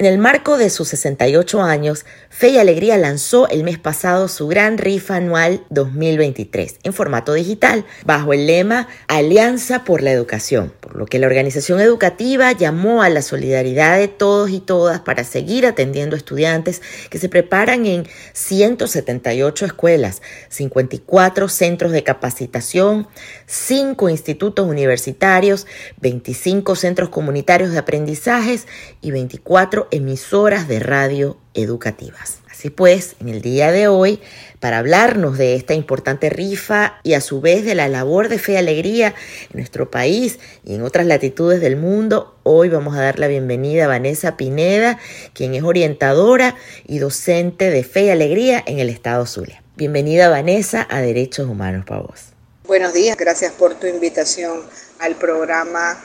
En 0.00 0.06
el 0.06 0.18
marco 0.18 0.58
de 0.58 0.70
sus 0.70 0.86
68 0.90 1.60
años, 1.60 2.06
Fe 2.30 2.50
y 2.50 2.58
Alegría 2.58 2.96
lanzó 2.96 3.48
el 3.48 3.64
mes 3.64 3.80
pasado 3.80 4.28
su 4.28 4.46
gran 4.46 4.78
rifa 4.78 5.16
anual 5.16 5.64
2023 5.70 6.76
en 6.84 6.92
formato 6.92 7.32
digital 7.32 7.84
bajo 8.04 8.32
el 8.32 8.46
lema 8.46 8.86
Alianza 9.08 9.82
por 9.82 10.02
la 10.02 10.12
Educación, 10.12 10.72
por 10.78 10.94
lo 10.94 11.06
que 11.06 11.18
la 11.18 11.26
organización 11.26 11.80
educativa 11.80 12.52
llamó 12.52 13.02
a 13.02 13.08
la 13.08 13.22
solidaridad 13.22 13.98
de 13.98 14.06
todos 14.06 14.50
y 14.50 14.60
todas 14.60 15.00
para 15.00 15.24
seguir 15.24 15.66
atendiendo 15.66 16.14
estudiantes 16.14 16.80
que 17.10 17.18
se 17.18 17.28
preparan 17.28 17.84
en 17.84 18.06
178 18.34 19.66
escuelas, 19.66 20.22
54 20.48 21.48
centros 21.48 21.90
de 21.90 22.04
capacitación, 22.04 23.08
5 23.46 24.10
institutos 24.10 24.64
universitarios, 24.64 25.66
25 26.00 26.76
centros 26.76 27.08
comunitarios 27.08 27.72
de 27.72 27.78
aprendizajes 27.78 28.68
y 29.00 29.10
24 29.10 29.87
emisoras 29.90 30.68
de 30.68 30.80
radio 30.80 31.38
educativas. 31.54 32.38
Así 32.58 32.70
pues, 32.70 33.14
en 33.20 33.28
el 33.28 33.40
día 33.40 33.70
de 33.70 33.86
hoy, 33.86 34.20
para 34.58 34.78
hablarnos 34.78 35.38
de 35.38 35.54
esta 35.54 35.74
importante 35.74 36.28
rifa 36.28 36.98
y 37.04 37.14
a 37.14 37.20
su 37.20 37.40
vez 37.40 37.64
de 37.64 37.76
la 37.76 37.86
labor 37.86 38.28
de 38.28 38.40
fe 38.40 38.54
y 38.54 38.56
alegría 38.56 39.14
en 39.50 39.58
nuestro 39.58 39.92
país 39.92 40.40
y 40.64 40.74
en 40.74 40.82
otras 40.82 41.06
latitudes 41.06 41.60
del 41.60 41.76
mundo, 41.76 42.36
hoy 42.42 42.68
vamos 42.68 42.96
a 42.96 43.02
dar 43.02 43.20
la 43.20 43.28
bienvenida 43.28 43.84
a 43.84 43.86
Vanessa 43.86 44.36
Pineda, 44.36 44.98
quien 45.34 45.54
es 45.54 45.62
orientadora 45.62 46.56
y 46.84 46.98
docente 46.98 47.70
de 47.70 47.84
fe 47.84 48.06
y 48.06 48.10
alegría 48.10 48.60
en 48.66 48.80
el 48.80 48.90
estado 48.90 49.24
Zulia. 49.24 49.62
Bienvenida 49.76 50.28
Vanessa 50.28 50.84
a 50.90 51.00
Derechos 51.00 51.48
Humanos 51.48 51.84
para 51.86 52.00
vos. 52.00 52.32
Buenos 52.66 52.92
días, 52.92 53.16
gracias 53.16 53.52
por 53.52 53.74
tu 53.74 53.86
invitación 53.86 54.64
al 54.98 55.14
programa 55.14 55.96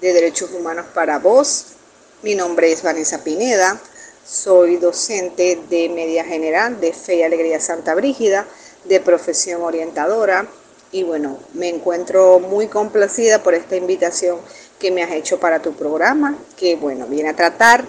de 0.00 0.14
Derechos 0.14 0.50
Humanos 0.52 0.86
para 0.94 1.18
vos. 1.18 1.74
Mi 2.22 2.34
nombre 2.34 2.70
es 2.70 2.82
Vanessa 2.82 3.24
Pineda, 3.24 3.80
soy 4.26 4.76
docente 4.76 5.58
de 5.70 5.88
Media 5.88 6.22
General 6.22 6.78
de 6.78 6.92
Fe 6.92 7.14
y 7.14 7.22
Alegría 7.22 7.60
Santa 7.60 7.94
Brígida, 7.94 8.46
de 8.84 9.00
profesión 9.00 9.62
orientadora 9.62 10.46
y 10.92 11.02
bueno, 11.02 11.38
me 11.54 11.70
encuentro 11.70 12.38
muy 12.38 12.68
complacida 12.68 13.42
por 13.42 13.54
esta 13.54 13.74
invitación 13.74 14.38
que 14.78 14.90
me 14.90 15.02
has 15.02 15.12
hecho 15.12 15.40
para 15.40 15.62
tu 15.62 15.72
programa, 15.72 16.36
que 16.58 16.76
bueno, 16.76 17.06
viene 17.06 17.30
a 17.30 17.36
tratar 17.36 17.86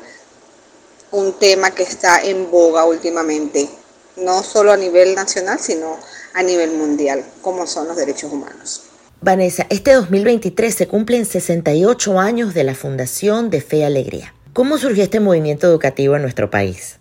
un 1.11 1.33
tema 1.33 1.71
que 1.71 1.83
está 1.83 2.23
en 2.23 2.49
boga 2.49 2.85
últimamente, 2.85 3.67
no 4.15 4.43
solo 4.43 4.71
a 4.71 4.77
nivel 4.77 5.13
nacional, 5.13 5.59
sino 5.59 5.97
a 6.33 6.41
nivel 6.41 6.71
mundial, 6.71 7.25
como 7.41 7.67
son 7.67 7.89
los 7.89 7.97
derechos 7.97 8.31
humanos. 8.31 8.90
Vanessa, 9.23 9.67
este 9.69 9.93
2023 9.93 10.73
se 10.73 10.87
cumplen 10.87 11.27
68 11.27 12.19
años 12.19 12.55
de 12.55 12.63
la 12.63 12.73
Fundación 12.73 13.51
de 13.51 13.61
Fe 13.61 13.77
y 13.77 13.83
Alegría. 13.83 14.33
¿Cómo 14.51 14.79
surgió 14.79 15.03
este 15.03 15.19
movimiento 15.19 15.67
educativo 15.67 16.15
en 16.15 16.23
nuestro 16.23 16.49
país? 16.49 16.97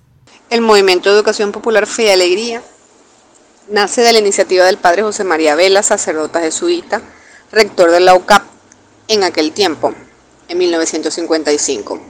El 0.51 0.61
Movimiento 0.61 1.09
de 1.09 1.17
Educación 1.17 1.51
Popular 1.51 1.87
Fe 1.87 2.05
y 2.05 2.11
Alegría 2.11 2.61
nace 3.71 4.03
de 4.03 4.13
la 4.13 4.19
iniciativa 4.19 4.67
del 4.67 4.77
padre 4.77 5.01
José 5.01 5.25
María 5.25 5.55
Vela, 5.55 5.83
sacerdote 5.83 6.41
jesuita, 6.41 7.01
rector 7.53 7.91
de 7.91 8.01
la 8.01 8.15
UCAP 8.15 8.43
en 9.09 9.25
aquel 9.25 9.53
tiempo, 9.53 9.95
en 10.49 10.59
1955. 10.59 12.03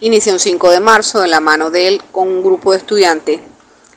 Inició 0.00 0.32
un 0.32 0.40
5 0.40 0.70
de 0.70 0.80
marzo 0.80 1.20
de 1.20 1.28
la 1.28 1.40
mano 1.40 1.68
de 1.68 1.88
él 1.88 2.02
con 2.10 2.26
un 2.26 2.42
grupo 2.42 2.72
de 2.72 2.78
estudiantes 2.78 3.40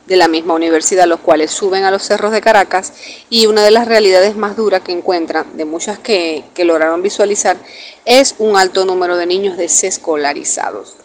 de 0.07 0.15
la 0.15 0.27
misma 0.27 0.53
universidad, 0.53 1.07
los 1.07 1.19
cuales 1.19 1.51
suben 1.51 1.83
a 1.83 1.91
los 1.91 2.03
cerros 2.03 2.31
de 2.31 2.41
Caracas 2.41 2.93
y 3.29 3.47
una 3.47 3.63
de 3.63 3.71
las 3.71 3.87
realidades 3.87 4.35
más 4.35 4.55
duras 4.55 4.81
que 4.81 4.91
encuentran, 4.91 5.57
de 5.57 5.65
muchas 5.65 5.97
que, 5.99 6.45
que 6.53 6.63
lograron 6.63 7.01
visualizar, 7.01 7.57
es 8.05 8.35
un 8.37 8.55
alto 8.55 8.85
número 8.85 9.17
de 9.17 9.25
niños 9.25 9.57
desescolarizados. 9.57 10.95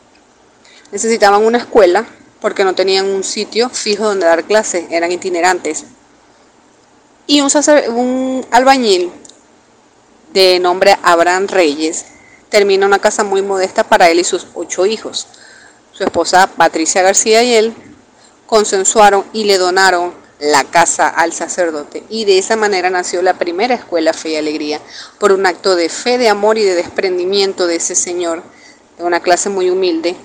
Necesitaban 0.92 1.45
una 1.45 1.59
escuela 1.59 2.07
porque 2.40 2.64
no 2.64 2.75
tenían 2.75 3.07
un 3.07 3.25
sitio 3.25 3.69
fijo 3.69 4.04
donde 4.04 4.26
dar 4.26 4.45
clases, 4.45 4.85
eran 4.90 5.12
itinerantes. 5.12 5.85
Y 7.26 7.40
un, 7.40 7.50
un 7.95 8.47
albañil 8.50 9.12
de 10.33 10.59
nombre 10.59 10.97
Abraham 11.02 11.47
Reyes 11.49 12.07
termina 12.49 12.87
una 12.87 12.99
casa 12.99 13.25
muy 13.25 13.42
modesta 13.42 13.85
para 13.85 14.11
él 14.11 14.19
y 14.21 14.25
sus 14.25 14.49
ocho 14.54 14.85
hijos. 14.87 15.26
Su 15.92 16.04
esposa 16.04 16.49
Patricia 16.57 17.02
García 17.02 17.42
y 17.42 17.54
él 17.54 17.75
consensuaron 18.50 19.25
y 19.33 19.45
le 19.45 19.59
donaron 19.59 20.12
la 20.40 20.64
casa 20.64 21.09
al 21.09 21.33
sacerdote 21.33 22.02
y 22.09 22.25
de 22.25 22.37
esa 22.37 22.57
manera 22.57 22.90
nació 22.90 23.23
la 23.23 23.35
primera 23.35 23.76
escuela 23.76 24.12
Fe 24.12 24.30
y 24.30 24.37
Alegría, 24.37 24.80
por 25.21 25.30
un 25.30 25.47
acto 25.47 25.76
de 25.76 25.88
fe, 25.88 26.19
de 26.19 26.28
amor 26.28 26.59
y 26.59 26.64
de 26.64 26.75
desprendimiento 26.75 27.69
de 27.69 27.76
ese 27.76 27.95
señor, 27.95 28.42
de 28.99 29.04
una 29.04 29.21
clase 29.21 29.50
muy 29.50 29.71
humilde, 29.71 30.16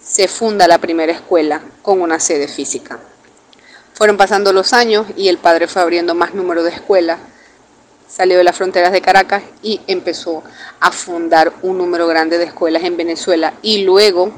se 0.00 0.28
funda 0.28 0.68
la 0.68 0.78
primera 0.78 1.12
escuela 1.12 1.60
con 1.82 2.00
una 2.00 2.20
sede 2.20 2.46
física. 2.46 3.00
Fueron 3.92 4.16
pasando 4.16 4.52
los 4.52 4.72
años 4.72 5.06
y 5.16 5.26
el 5.26 5.38
padre 5.38 5.66
fue 5.66 5.82
abriendo 5.82 6.14
más 6.14 6.34
número 6.34 6.62
de 6.62 6.70
escuelas, 6.70 7.18
salió 8.08 8.38
de 8.38 8.44
las 8.44 8.56
fronteras 8.56 8.92
de 8.92 9.00
Caracas 9.00 9.42
y 9.64 9.80
empezó 9.88 10.44
a 10.78 10.92
fundar 10.92 11.52
un 11.62 11.76
número 11.76 12.06
grande 12.06 12.38
de 12.38 12.44
escuelas 12.44 12.84
en 12.84 12.96
Venezuela 12.96 13.54
y 13.62 13.82
luego 13.82 14.32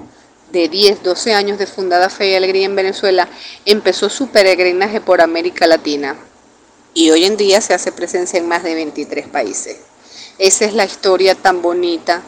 de 0.52 0.68
10, 0.68 1.02
12 1.02 1.34
años 1.34 1.58
de 1.58 1.66
fundada 1.66 2.08
Fe 2.08 2.30
y 2.30 2.34
Alegría 2.34 2.66
en 2.66 2.76
Venezuela, 2.76 3.28
empezó 3.64 4.08
su 4.08 4.28
peregrinaje 4.28 5.00
por 5.00 5.20
América 5.20 5.66
Latina 5.66 6.16
y 6.94 7.10
hoy 7.10 7.24
en 7.24 7.36
día 7.36 7.60
se 7.60 7.74
hace 7.74 7.92
presencia 7.92 8.38
en 8.38 8.48
más 8.48 8.62
de 8.62 8.74
23 8.74 9.28
países. 9.28 9.78
Esa 10.38 10.64
es 10.64 10.74
la 10.74 10.84
historia 10.84 11.34
tan 11.34 11.62
bonita 11.62 12.22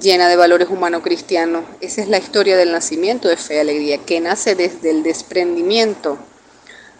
llena 0.00 0.28
de 0.28 0.36
valores 0.36 0.68
humano-cristianos. 0.68 1.64
Esa 1.80 2.02
es 2.02 2.08
la 2.08 2.18
historia 2.18 2.56
del 2.56 2.72
nacimiento 2.72 3.28
de 3.28 3.36
Fe 3.36 3.56
y 3.56 3.58
Alegría, 3.58 3.98
que 3.98 4.20
nace 4.20 4.54
desde 4.54 4.90
el 4.90 5.02
desprendimiento 5.02 6.18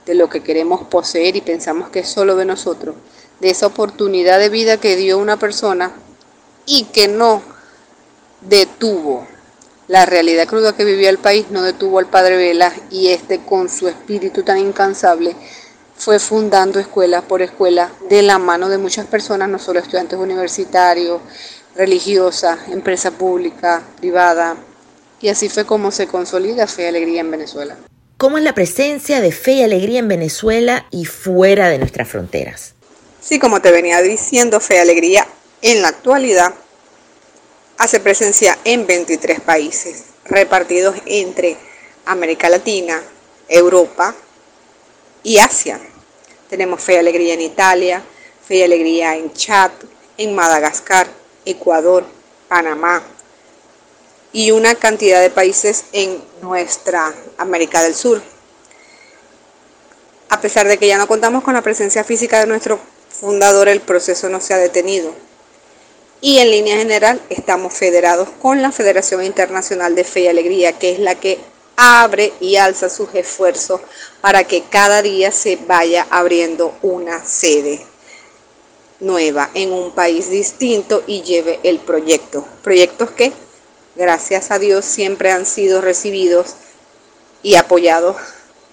de 0.07 0.15
lo 0.15 0.29
que 0.29 0.43
queremos 0.43 0.85
poseer 0.85 1.37
y 1.37 1.41
pensamos 1.41 1.91
que 1.91 2.01
es 2.01 2.09
solo 2.09 2.37
de 2.37 2.47
nosotros, 2.47 2.97
de 3.41 3.51
esa 3.51 3.67
oportunidad 3.67 4.39
de 4.39 4.49
vida 4.49 4.79
que 4.79 4.97
dio 4.97 5.19
una 5.19 5.37
persona 5.37 5.93
y 6.67 6.85
que 6.85 7.09
no 7.09 7.43
detuvo 8.41 9.27
la 9.89 10.05
realidad 10.05 10.47
cruda 10.47 10.75
que 10.75 10.85
vivía 10.85 11.11
el 11.11 11.19
país, 11.19 11.47
no 11.51 11.63
detuvo 11.63 11.99
al 11.99 12.07
padre 12.07 12.37
Vela 12.37 12.73
y 12.91 13.09
este 13.09 13.41
con 13.41 13.69
su 13.69 13.89
espíritu 13.89 14.43
tan 14.43 14.59
incansable 14.59 15.35
fue 15.97 16.19
fundando 16.19 16.79
escuela 16.79 17.23
por 17.23 17.43
escuela 17.43 17.91
de 18.09 18.23
la 18.23 18.39
mano 18.39 18.69
de 18.69 18.79
muchas 18.79 19.07
personas, 19.07 19.49
no 19.49 19.59
solo 19.59 19.81
estudiantes 19.81 20.19
universitarios, 20.19 21.21
religiosa, 21.75 22.59
empresa 22.71 23.11
pública, 23.11 23.83
privada. 23.99 24.57
Y 25.21 25.29
así 25.29 25.49
fue 25.49 25.65
como 25.65 25.91
se 25.91 26.07
consolida 26.07 26.67
Fe 26.69 26.83
y 26.83 26.87
Alegría 26.87 27.23
en 27.23 27.31
Venezuela. 27.31 27.77
¿Cómo 28.17 28.39
es 28.39 28.45
la 28.45 28.55
presencia 28.55 29.21
de 29.21 29.33
Fe 29.33 29.53
y 29.53 29.63
Alegría 29.63 29.99
en 29.99 30.09
Venezuela 30.09 30.87
y 30.91 31.07
fuera 31.07 31.69
de 31.69 31.79
nuestras 31.79 32.09
fronteras? 32.09 32.75
Sí, 33.21 33.39
como 33.39 33.61
te 33.61 33.73
venía 33.73 34.01
diciendo, 34.03 34.61
Fe 34.61 34.77
y 34.77 34.79
Alegría 34.79 35.27
en 35.63 35.83
la 35.83 35.89
actualidad 35.89 36.55
hace 37.79 38.01
presencia 38.01 38.59
en 38.65 38.87
23 38.87 39.41
países, 39.41 40.03
repartidos 40.25 40.97
entre 41.07 41.57
América 42.05 42.49
Latina, 42.49 43.01
Europa 43.49 44.15
y 45.23 45.39
Asia. 45.39 45.81
Tenemos 46.51 46.83
Fe 46.83 46.95
y 46.95 46.97
Alegría 46.97 47.35
en 47.35 47.41
Italia, 47.41 48.03
Fe 48.47 48.57
y 48.57 48.63
Alegría 48.63 49.17
en 49.17 49.33
Chad, 49.33 49.71
en 50.17 50.35
Madagascar, 50.35 51.07
Ecuador, 51.45 52.05
Panamá 52.49 53.03
y 54.33 54.51
una 54.51 54.75
cantidad 54.75 55.21
de 55.21 55.31
países 55.31 55.85
en 55.93 56.23
nuestra 56.43 57.15
América 57.39 57.83
del 57.83 57.95
Sur. 57.95 58.21
A 60.31 60.41
pesar 60.41 60.67
de 60.67 60.79
que 60.79 60.89
ya 60.89 60.99
no 60.99 61.07
contamos 61.07 61.45
con 61.45 61.55
la 61.55 61.63
presencia 61.63 62.03
física 62.05 62.41
de 62.41 62.47
nuestro 62.47 62.79
fundador, 63.09 63.69
el 63.69 63.81
proceso 63.81 64.29
no 64.29 64.41
se 64.41 64.53
ha 64.53 64.59
detenido. 64.59 65.28
Y 66.21 66.39
en 66.39 66.51
línea 66.51 66.77
general 66.77 67.21
estamos 67.31 67.75
federados 67.75 68.29
con 68.43 68.61
la 68.61 68.73
Federación 68.73 69.23
Internacional 69.23 69.95
de 69.95 70.03
Fe 70.03 70.23
y 70.23 70.29
Alegría, 70.29 70.77
que 70.77 70.93
es 70.93 70.99
la 70.99 71.15
que 71.15 71.39
abre 71.77 72.33
y 72.41 72.57
alza 72.57 72.89
sus 72.89 73.15
esfuerzos 73.15 73.81
para 74.21 74.43
que 74.43 74.65
cada 74.69 75.01
día 75.01 75.31
se 75.31 75.57
vaya 75.57 76.09
abriendo 76.11 76.77
una 76.83 77.25
sede 77.25 77.87
nueva 78.99 79.51
en 79.55 79.73
un 79.73 79.93
país 79.93 80.29
distinto 80.29 81.05
y 81.07 81.23
lleve 81.23 81.61
el 81.63 81.79
proyecto. 81.79 82.45
Proyectos 82.65 83.13
que, 83.13 83.33
gracias 83.95 84.51
a 84.51 84.59
Dios, 84.59 84.85
siempre 84.85 85.31
han 85.31 85.47
sido 85.47 85.81
recibidos 85.81 86.57
y 87.45 87.55
apoyados 87.55 88.17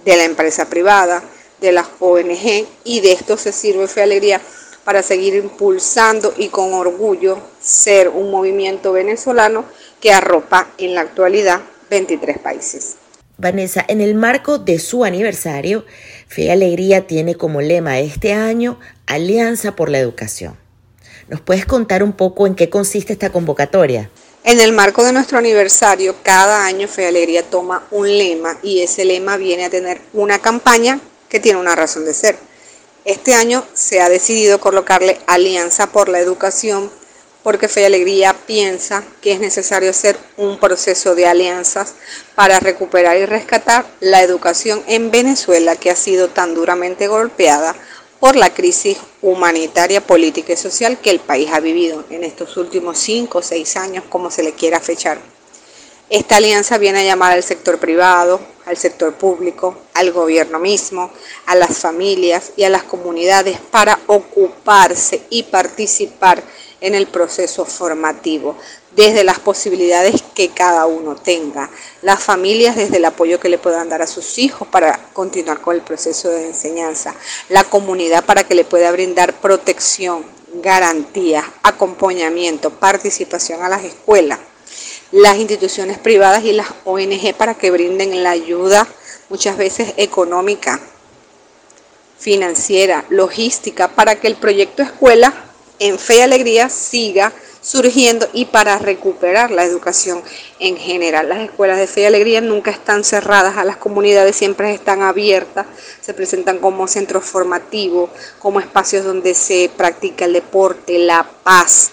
de 0.03 0.17
la 0.17 0.23
empresa 0.23 0.65
privada, 0.65 1.23
de 1.62 1.71
las 1.71 1.86
ONG 1.99 2.65
y 2.84 3.01
de 3.01 3.12
esto 3.12 3.38
se 3.38 3.51
sirve 3.51 3.88
Fe 3.88 4.01
Alegría 4.01 4.41
para 4.85 5.03
seguir 5.03 5.35
impulsando 5.35 6.33
y 6.37 6.47
con 6.47 6.73
orgullo 6.73 7.39
ser 7.59 8.07
un 8.07 8.31
movimiento 8.31 8.93
venezolano 8.93 9.65
que 9.99 10.13
arropa 10.13 10.69
en 10.77 10.95
la 10.95 11.01
actualidad 11.01 11.59
23 11.89 12.37
países. 12.37 12.95
Vanessa, 13.37 13.83
en 13.89 13.99
el 13.99 14.15
marco 14.15 14.59
de 14.59 14.79
su 14.79 15.03
aniversario, 15.03 15.85
Fe 16.27 16.43
y 16.43 16.49
Alegría 16.49 17.05
tiene 17.05 17.35
como 17.35 17.59
lema 17.59 17.99
este 17.99 18.31
año 18.31 18.79
Alianza 19.07 19.75
por 19.75 19.89
la 19.89 19.99
Educación. 19.99 20.55
¿Nos 21.27 21.41
puedes 21.41 21.65
contar 21.65 22.03
un 22.03 22.13
poco 22.13 22.47
en 22.47 22.55
qué 22.55 22.69
consiste 22.69 23.11
esta 23.11 23.31
convocatoria? 23.31 24.09
En 24.43 24.61
el 24.61 24.71
marco 24.71 25.03
de 25.03 25.11
nuestro 25.11 25.39
aniversario, 25.39 26.15
cada 26.21 26.65
año 26.65 26.87
Fe 26.87 27.01
y 27.01 27.05
Alegría 27.07 27.41
toma 27.41 27.83
un 27.89 28.07
lema 28.07 28.57
y 28.61 28.81
ese 28.81 29.03
lema 29.03 29.35
viene 29.35 29.65
a 29.65 29.69
tener 29.71 29.99
una 30.13 30.37
campaña 30.39 30.99
que 31.27 31.39
tiene 31.39 31.59
una 31.59 31.75
razón 31.75 32.05
de 32.05 32.13
ser. 32.13 32.37
Este 33.05 33.35
año 33.35 33.63
se 33.75 34.01
ha 34.01 34.09
decidido 34.09 34.59
colocarle 34.59 35.19
Alianza 35.27 35.91
por 35.91 36.09
la 36.09 36.19
Educación 36.19 36.89
porque 37.43 37.67
Fe 37.67 37.81
y 37.81 37.85
Alegría 37.85 38.35
piensa 38.47 39.03
que 39.21 39.33
es 39.33 39.39
necesario 39.39 39.91
hacer 39.91 40.17
un 40.37 40.59
proceso 40.59 41.13
de 41.13 41.27
alianzas 41.27 41.93
para 42.33 42.59
recuperar 42.59 43.17
y 43.17 43.27
rescatar 43.27 43.85
la 43.99 44.23
educación 44.23 44.81
en 44.87 45.11
Venezuela 45.11 45.75
que 45.75 45.91
ha 45.91 45.95
sido 45.95 46.29
tan 46.29 46.55
duramente 46.55 47.05
golpeada 47.07 47.75
por 48.19 48.35
la 48.35 48.51
crisis 48.51 48.97
humanitaria, 49.21 50.01
política 50.01 50.53
y 50.53 50.57
social 50.57 50.97
que 50.97 51.11
el 51.11 51.19
país 51.19 51.51
ha 51.53 51.59
vivido 51.59 52.03
en 52.09 52.23
estos 52.23 52.57
últimos 52.57 52.97
cinco 52.97 53.37
o 53.37 53.43
seis 53.43 53.77
años, 53.77 54.03
como 54.09 54.31
se 54.31 54.41
le 54.41 54.53
quiera 54.53 54.79
fechar. 54.79 55.19
Esta 56.09 56.35
alianza 56.37 56.77
viene 56.77 56.99
a 56.99 57.03
llamar 57.03 57.31
al 57.31 57.41
sector 57.41 57.79
privado, 57.79 58.39
al 58.67 58.77
sector 58.77 59.15
público, 59.15 59.75
al 59.95 60.11
gobierno 60.11 60.59
mismo, 60.59 61.09
a 61.47 61.55
las 61.55 61.79
familias 61.79 62.51
y 62.55 62.63
a 62.63 62.69
las 62.69 62.83
comunidades 62.83 63.57
para 63.71 63.97
ocuparse 64.05 65.23
y 65.31 65.43
participar 65.43 66.43
en 66.79 66.93
el 66.93 67.07
proceso 67.07 67.65
formativo, 67.65 68.55
desde 68.95 69.23
las 69.23 69.39
posibilidades 69.39 70.23
que 70.35 70.49
cada 70.49 70.85
uno 70.85 71.15
tenga, 71.15 71.71
las 72.03 72.23
familias 72.23 72.75
desde 72.75 72.97
el 72.97 73.05
apoyo 73.05 73.39
que 73.39 73.49
le 73.49 73.57
puedan 73.57 73.89
dar 73.89 74.03
a 74.03 74.07
sus 74.07 74.37
hijos 74.37 74.67
para 74.67 75.09
continuar 75.11 75.59
con 75.59 75.75
el 75.75 75.81
proceso 75.81 76.29
de 76.29 76.45
enseñanza, 76.45 77.15
la 77.49 77.63
comunidad 77.63 78.23
para 78.23 78.43
que 78.43 78.53
le 78.53 78.63
pueda 78.63 78.91
brindar 78.91 79.33
protección, 79.33 80.23
garantía, 80.53 81.43
acompañamiento, 81.63 82.69
participación 82.69 83.63
a 83.63 83.69
las 83.69 83.83
escuelas, 83.83 84.39
las 85.15 85.38
instituciones 85.38 85.97
privadas 85.97 86.43
y 86.43 86.51
las 86.51 86.67
ONG 86.84 87.34
para 87.38 87.54
que 87.54 87.71
brinden 87.71 88.21
la 88.21 88.32
ayuda 88.32 88.86
muchas 89.30 89.56
veces 89.56 89.93
económica, 89.95 90.82
financiera, 92.19 93.06
logística, 93.08 93.88
para 93.88 94.19
que 94.19 94.28
el 94.28 94.36
proyecto 94.36 94.84
escuela 94.84 95.34
en 95.80 95.97
fe 95.99 96.17
y 96.17 96.19
alegría 96.19 96.67
siga 96.67 97.32
surgiendo 97.62 98.28
y 98.34 98.43
para 98.43 98.78
recuperar 98.78 99.51
la 99.51 99.63
educación 99.63 100.21
en 100.60 100.75
general. 100.75 101.30
Las 101.30 101.39
escuelas 101.39 101.78
de 101.78 101.88
fe 101.88 102.01
y 102.01 102.06
alegría 102.06 102.41
nunca 102.41 102.71
están 102.71 103.06
cerradas 103.06 103.56
a 103.56 103.63
las 103.63 103.78
comunidades, 103.78 104.36
siempre 104.36 104.73
están 104.73 105.01
abiertas, 105.01 105.65
se 106.01 106.13
presentan 106.13 106.58
como 106.60 106.89
centros 106.89 107.23
formativos, 107.23 108.10
como 108.38 108.60
espacios 108.60 109.06
donde 109.06 109.34
se 109.34 109.71
practica 109.78 110.25
el 110.25 110.34
deporte, 110.34 110.99
la 110.99 111.25
paz, 111.41 111.91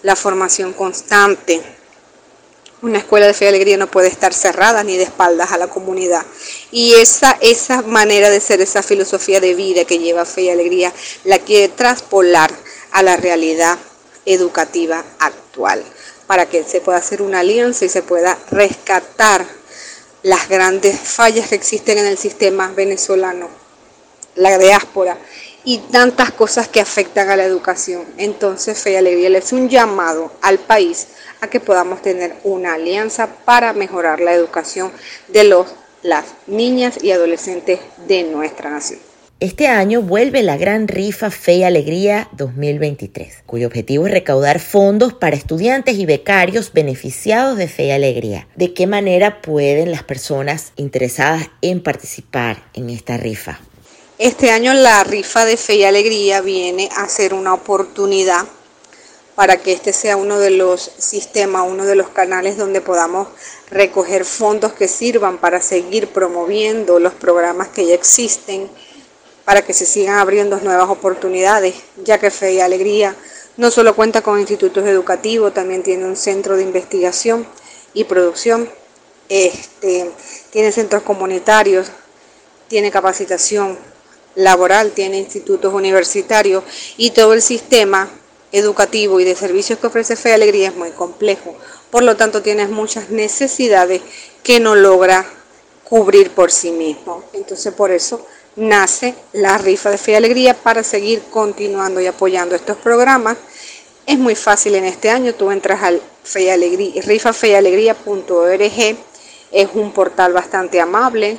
la 0.00 0.16
formación 0.16 0.72
constante, 0.72 1.81
Una 2.82 2.98
escuela 2.98 3.28
de 3.28 3.34
fe 3.34 3.44
y 3.44 3.48
alegría 3.48 3.76
no 3.76 3.86
puede 3.86 4.08
estar 4.08 4.34
cerrada 4.34 4.82
ni 4.82 4.96
de 4.96 5.04
espaldas 5.04 5.52
a 5.52 5.56
la 5.56 5.68
comunidad. 5.68 6.26
Y 6.72 6.94
esa, 6.94 7.38
esa 7.40 7.82
manera 7.82 8.28
de 8.28 8.40
ser, 8.40 8.60
esa 8.60 8.82
filosofía 8.82 9.40
de 9.40 9.54
vida 9.54 9.84
que 9.84 10.00
lleva 10.00 10.24
fe 10.24 10.42
y 10.42 10.50
alegría, 10.50 10.92
la 11.22 11.38
quiere 11.38 11.68
traspolar 11.68 12.50
a 12.90 13.04
la 13.04 13.16
realidad 13.16 13.78
educativa 14.26 15.04
actual, 15.20 15.80
para 16.26 16.46
que 16.46 16.64
se 16.64 16.80
pueda 16.80 16.98
hacer 16.98 17.22
una 17.22 17.38
alianza 17.38 17.84
y 17.84 17.88
se 17.88 18.02
pueda 18.02 18.36
rescatar 18.50 19.46
las 20.24 20.48
grandes 20.48 20.98
fallas 20.98 21.48
que 21.48 21.54
existen 21.54 21.98
en 21.98 22.06
el 22.06 22.18
sistema 22.18 22.72
venezolano, 22.74 23.48
la 24.34 24.58
diáspora 24.58 25.18
y 25.64 25.78
tantas 25.78 26.32
cosas 26.32 26.66
que 26.66 26.80
afectan 26.80 27.30
a 27.30 27.36
la 27.36 27.44
educación. 27.44 28.04
Entonces, 28.16 28.76
Fe 28.78 28.92
y 28.92 28.96
Alegría 28.96 29.30
le 29.30 29.38
es 29.38 29.52
un 29.52 29.68
llamado 29.68 30.32
al 30.42 30.58
país 30.58 31.06
a 31.42 31.50
que 31.50 31.60
podamos 31.60 32.00
tener 32.00 32.34
una 32.44 32.74
alianza 32.74 33.26
para 33.44 33.72
mejorar 33.72 34.20
la 34.20 34.32
educación 34.32 34.92
de 35.28 35.42
los, 35.42 35.66
las 36.02 36.24
niñas 36.46 37.02
y 37.02 37.10
adolescentes 37.10 37.80
de 38.06 38.22
nuestra 38.22 38.70
nación. 38.70 39.00
Este 39.40 39.66
año 39.66 40.02
vuelve 40.02 40.44
la 40.44 40.56
gran 40.56 40.86
rifa 40.86 41.32
Fe 41.32 41.54
y 41.54 41.64
Alegría 41.64 42.28
2023, 42.36 43.42
cuyo 43.44 43.66
objetivo 43.66 44.06
es 44.06 44.12
recaudar 44.12 44.60
fondos 44.60 45.14
para 45.14 45.34
estudiantes 45.34 45.96
y 45.98 46.06
becarios 46.06 46.72
beneficiados 46.72 47.58
de 47.58 47.66
Fe 47.66 47.86
y 47.86 47.90
Alegría. 47.90 48.46
¿De 48.54 48.72
qué 48.72 48.86
manera 48.86 49.42
pueden 49.42 49.90
las 49.90 50.04
personas 50.04 50.72
interesadas 50.76 51.50
en 51.60 51.82
participar 51.82 52.62
en 52.72 52.88
esta 52.88 53.16
rifa? 53.16 53.58
Este 54.16 54.52
año 54.52 54.74
la 54.74 55.02
rifa 55.02 55.44
de 55.44 55.56
Fe 55.56 55.74
y 55.74 55.82
Alegría 55.82 56.40
viene 56.40 56.88
a 56.96 57.08
ser 57.08 57.34
una 57.34 57.52
oportunidad 57.52 58.46
para 59.34 59.56
que 59.56 59.72
este 59.72 59.92
sea 59.92 60.16
uno 60.16 60.38
de 60.38 60.50
los 60.50 60.92
sistemas, 60.98 61.64
uno 61.66 61.84
de 61.86 61.94
los 61.94 62.08
canales 62.08 62.56
donde 62.56 62.80
podamos 62.80 63.28
recoger 63.70 64.24
fondos 64.24 64.72
que 64.72 64.88
sirvan 64.88 65.38
para 65.38 65.62
seguir 65.62 66.08
promoviendo 66.08 66.98
los 66.98 67.14
programas 67.14 67.68
que 67.68 67.86
ya 67.86 67.94
existen, 67.94 68.68
para 69.44 69.62
que 69.62 69.72
se 69.72 69.86
sigan 69.86 70.18
abriendo 70.18 70.60
nuevas 70.60 70.90
oportunidades, 70.90 71.74
ya 72.04 72.18
que 72.18 72.30
Fe 72.30 72.54
y 72.54 72.60
Alegría 72.60 73.16
no 73.56 73.70
solo 73.70 73.94
cuenta 73.94 74.22
con 74.22 74.38
institutos 74.38 74.86
educativos, 74.86 75.52
también 75.52 75.82
tiene 75.82 76.04
un 76.04 76.16
centro 76.16 76.56
de 76.56 76.62
investigación 76.62 77.46
y 77.94 78.04
producción, 78.04 78.68
este, 79.28 80.10
tiene 80.50 80.72
centros 80.72 81.02
comunitarios, 81.02 81.88
tiene 82.68 82.90
capacitación 82.90 83.78
laboral, 84.34 84.92
tiene 84.92 85.18
institutos 85.18 85.74
universitarios 85.74 86.64
y 86.96 87.10
todo 87.10 87.34
el 87.34 87.42
sistema 87.42 88.08
educativo 88.52 89.18
y 89.18 89.24
de 89.24 89.34
servicios 89.34 89.78
que 89.78 89.86
ofrece 89.86 90.16
Fe 90.16 90.34
Alegría 90.34 90.68
es 90.68 90.76
muy 90.76 90.90
complejo. 90.90 91.56
Por 91.90 92.02
lo 92.02 92.16
tanto, 92.16 92.42
tienes 92.42 92.68
muchas 92.70 93.10
necesidades 93.10 94.02
que 94.42 94.60
no 94.60 94.74
logra 94.74 95.26
cubrir 95.84 96.30
por 96.30 96.50
sí 96.50 96.70
mismo. 96.70 97.24
Entonces, 97.32 97.72
por 97.74 97.90
eso 97.90 98.24
nace 98.56 99.14
la 99.32 99.58
rifa 99.58 99.90
de 99.90 99.98
Fe 99.98 100.16
Alegría 100.16 100.54
para 100.54 100.82
seguir 100.82 101.22
continuando 101.30 102.00
y 102.00 102.06
apoyando 102.06 102.54
estos 102.54 102.76
programas. 102.76 103.36
Es 104.06 104.18
muy 104.18 104.34
fácil 104.34 104.74
en 104.74 104.84
este 104.84 105.10
año, 105.10 105.34
tú 105.34 105.50
entras 105.50 105.82
al 105.82 106.00
Fe 106.24 106.50
Alegría, 106.50 107.02
es 109.52 109.68
un 109.74 109.92
portal 109.92 110.32
bastante 110.32 110.80
amable. 110.80 111.38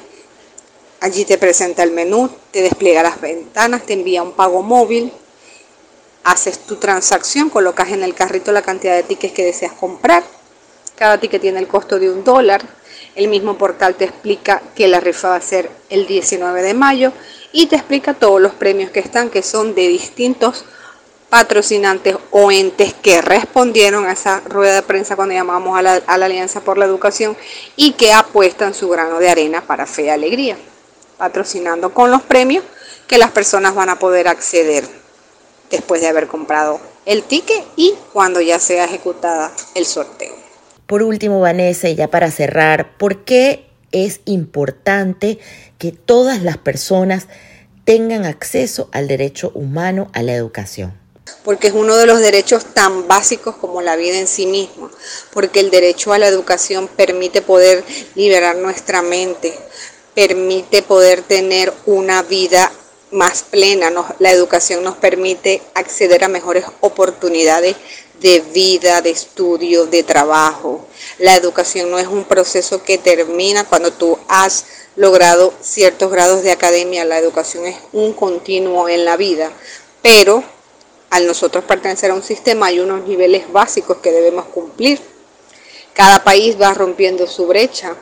Allí 1.01 1.25
te 1.25 1.37
presenta 1.37 1.83
el 1.83 1.91
menú, 1.91 2.29
te 2.51 2.61
despliega 2.61 3.03
las 3.03 3.19
ventanas, 3.19 3.85
te 3.85 3.93
envía 3.93 4.23
un 4.23 4.31
pago 4.31 4.61
móvil, 4.61 5.11
haces 6.23 6.59
tu 6.59 6.77
transacción, 6.77 7.49
colocas 7.49 7.89
en 7.89 8.03
el 8.03 8.13
carrito 8.13 8.51
la 8.51 8.61
cantidad 8.61 8.95
de 8.95 9.03
tickets 9.03 9.33
que 9.33 9.45
deseas 9.45 9.73
comprar. 9.73 10.23
Cada 10.95 11.19
ticket 11.19 11.41
tiene 11.41 11.59
el 11.59 11.67
costo 11.67 11.99
de 11.99 12.09
un 12.09 12.23
dólar. 12.23 12.61
El 13.15 13.27
mismo 13.27 13.57
portal 13.57 13.95
te 13.95 14.05
explica 14.05 14.61
que 14.75 14.87
la 14.87 14.99
rifa 14.99 15.29
va 15.29 15.35
a 15.35 15.41
ser 15.41 15.69
el 15.89 16.07
19 16.07 16.61
de 16.61 16.73
mayo 16.73 17.11
y 17.51 17.67
te 17.67 17.75
explica 17.75 18.13
todos 18.13 18.41
los 18.41 18.53
premios 18.53 18.91
que 18.91 18.99
están, 18.99 19.29
que 19.29 19.43
son 19.43 19.75
de 19.75 19.87
distintos 19.87 20.65
patrocinantes 21.29 22.15
o 22.29 22.51
entes 22.51 22.93
que 22.93 23.21
respondieron 23.21 24.05
a 24.05 24.13
esa 24.13 24.39
rueda 24.41 24.75
de 24.75 24.81
prensa 24.83 25.15
cuando 25.15 25.33
llamamos 25.33 25.77
a 25.77 25.81
la, 25.81 26.01
a 26.05 26.17
la 26.17 26.27
Alianza 26.27 26.61
por 26.61 26.77
la 26.77 26.85
Educación 26.85 27.35
y 27.75 27.93
que 27.93 28.13
apuestan 28.13 28.73
su 28.73 28.87
grano 28.87 29.19
de 29.19 29.29
arena 29.29 29.61
para 29.61 29.87
fe 29.87 30.03
y 30.03 30.09
alegría, 30.09 30.57
patrocinando 31.17 31.91
con 31.91 32.11
los 32.11 32.21
premios 32.21 32.63
que 33.07 33.17
las 33.17 33.31
personas 33.31 33.73
van 33.73 33.89
a 33.89 33.97
poder 33.97 34.27
acceder 34.27 35.02
después 35.73 36.01
de 36.01 36.07
haber 36.07 36.27
comprado 36.27 36.79
el 37.05 37.23
ticket 37.23 37.63
y 37.75 37.93
cuando 38.13 38.39
ya 38.39 38.59
sea 38.59 38.85
ejecutada 38.85 39.51
el 39.75 39.85
sorteo. 39.85 40.33
Por 40.85 41.03
último, 41.03 41.39
Vanessa, 41.39 41.89
y 41.89 41.95
ya 41.95 42.07
para 42.09 42.31
cerrar, 42.31 42.97
¿por 42.97 43.25
qué 43.25 43.65
es 43.91 44.21
importante 44.25 45.39
que 45.77 45.91
todas 45.91 46.43
las 46.43 46.57
personas 46.57 47.27
tengan 47.85 48.25
acceso 48.25 48.89
al 48.91 49.07
derecho 49.07 49.51
humano 49.55 50.09
a 50.13 50.23
la 50.23 50.33
educación? 50.33 51.03
porque 51.43 51.67
es 51.67 51.73
uno 51.73 51.95
de 51.95 52.05
los 52.05 52.19
derechos 52.19 52.65
tan 52.73 53.07
básicos 53.07 53.55
como 53.55 53.81
la 53.81 53.95
vida 53.95 54.17
en 54.17 54.27
sí 54.27 54.45
misma, 54.45 54.89
porque 55.31 55.59
el 55.59 55.71
derecho 55.71 56.13
a 56.13 56.17
la 56.17 56.27
educación 56.27 56.87
permite 56.87 57.41
poder 57.41 57.83
liberar 58.15 58.55
nuestra 58.57 59.01
mente, 59.01 59.57
permite 60.13 60.81
poder 60.81 61.21
tener 61.21 61.73
una 61.85 62.23
vida 62.23 62.71
más 63.13 63.43
plena. 63.43 63.91
La 64.19 64.31
educación 64.31 64.83
nos 64.83 64.97
permite 64.97 65.61
acceder 65.73 66.23
a 66.23 66.27
mejores 66.27 66.65
oportunidades 66.81 67.75
de 68.19 68.39
vida, 68.39 69.01
de 69.01 69.11
estudio, 69.11 69.85
de 69.85 70.03
trabajo. 70.03 70.85
La 71.19 71.35
educación 71.35 71.91
no 71.91 71.99
es 71.99 72.07
un 72.07 72.23
proceso 72.23 72.83
que 72.83 72.97
termina 72.97 73.65
cuando 73.65 73.91
tú 73.91 74.17
has 74.27 74.65
logrado 74.95 75.53
ciertos 75.61 76.11
grados 76.11 76.43
de 76.43 76.51
academia. 76.51 77.05
La 77.05 77.19
educación 77.19 77.65
es 77.65 77.77
un 77.91 78.13
continuo 78.13 78.89
en 78.89 79.05
la 79.05 79.17
vida, 79.17 79.51
pero 80.01 80.43
al 81.09 81.27
nosotros 81.27 81.63
pertenecer 81.65 82.11
a 82.11 82.15
un 82.15 82.23
sistema 82.23 82.67
hay 82.67 82.79
unos 82.79 83.07
niveles 83.07 83.51
básicos 83.51 83.97
que 83.97 84.11
debemos 84.11 84.45
cumplir. 84.45 84.99
Cada 85.93 86.23
país 86.23 86.59
va 86.59 86.73
rompiendo 86.73 87.27
su 87.27 87.45
brecha. 87.45 87.95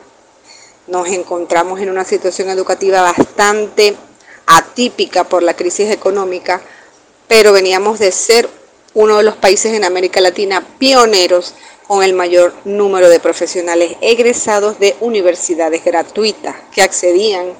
Nos 0.86 1.08
encontramos 1.08 1.80
en 1.80 1.90
una 1.90 2.04
situación 2.04 2.48
educativa 2.48 3.02
bastante 3.02 3.96
atípica 4.46 5.24
por 5.24 5.42
la 5.42 5.54
crisis 5.54 5.90
económica, 5.90 6.60
pero 7.28 7.52
veníamos 7.52 7.98
de 7.98 8.12
ser 8.12 8.48
uno 8.94 9.16
de 9.16 9.22
los 9.22 9.36
países 9.36 9.72
en 9.72 9.84
América 9.84 10.20
Latina 10.20 10.64
pioneros 10.78 11.54
con 11.86 12.02
el 12.02 12.12
mayor 12.12 12.54
número 12.64 13.08
de 13.08 13.20
profesionales 13.20 13.96
egresados 14.00 14.78
de 14.78 14.96
universidades 15.00 15.84
gratuitas 15.84 16.56
que 16.72 16.82
accedían 16.82 17.54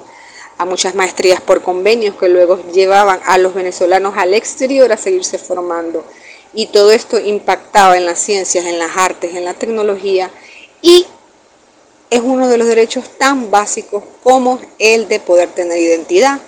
a 0.58 0.64
muchas 0.64 0.94
maestrías 0.94 1.40
por 1.40 1.62
convenios 1.62 2.16
que 2.16 2.28
luego 2.28 2.62
llevaban 2.72 3.20
a 3.24 3.38
los 3.38 3.54
venezolanos 3.54 4.14
al 4.16 4.34
exterior 4.34 4.92
a 4.92 4.96
seguirse 4.96 5.38
formando. 5.38 6.04
Y 6.54 6.66
todo 6.66 6.92
esto 6.92 7.18
impactaba 7.18 7.96
en 7.96 8.04
las 8.04 8.18
ciencias, 8.18 8.66
en 8.66 8.78
las 8.78 8.96
artes, 8.96 9.34
en 9.34 9.44
la 9.44 9.54
tecnología 9.54 10.30
y 10.82 11.06
es 12.10 12.20
uno 12.20 12.48
de 12.48 12.58
los 12.58 12.68
derechos 12.68 13.04
tan 13.16 13.50
básicos 13.50 14.04
como 14.22 14.60
el 14.78 15.08
de 15.08 15.18
poder 15.18 15.48
tener 15.48 15.78
identidad, 15.78 16.40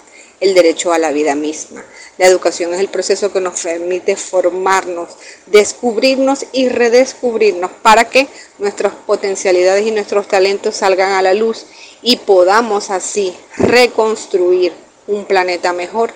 el 0.45 0.55
derecho 0.55 0.93
a 0.93 0.99
la 0.99 1.11
vida 1.11 1.35
misma. 1.35 1.83
La 2.19 2.27
educación 2.27 2.75
es 2.75 2.81
el 2.81 2.89
proceso 2.89 3.33
que 3.33 3.41
nos 3.41 3.63
permite 3.63 4.15
formarnos, 4.15 5.09
descubrirnos 5.47 6.45
y 6.53 6.69
redescubrirnos 6.69 7.71
para 7.83 8.05
que 8.05 8.29
nuestras 8.59 8.93
potencialidades 9.07 9.87
y 9.87 9.91
nuestros 9.91 10.29
talentos 10.29 10.77
salgan 10.77 11.13
a 11.13 11.23
la 11.23 11.33
luz 11.33 11.65
y 12.03 12.17
podamos 12.17 12.91
así 12.91 13.35
reconstruir 13.57 14.75
un 15.07 15.25
planeta 15.25 15.73
mejor 15.73 16.13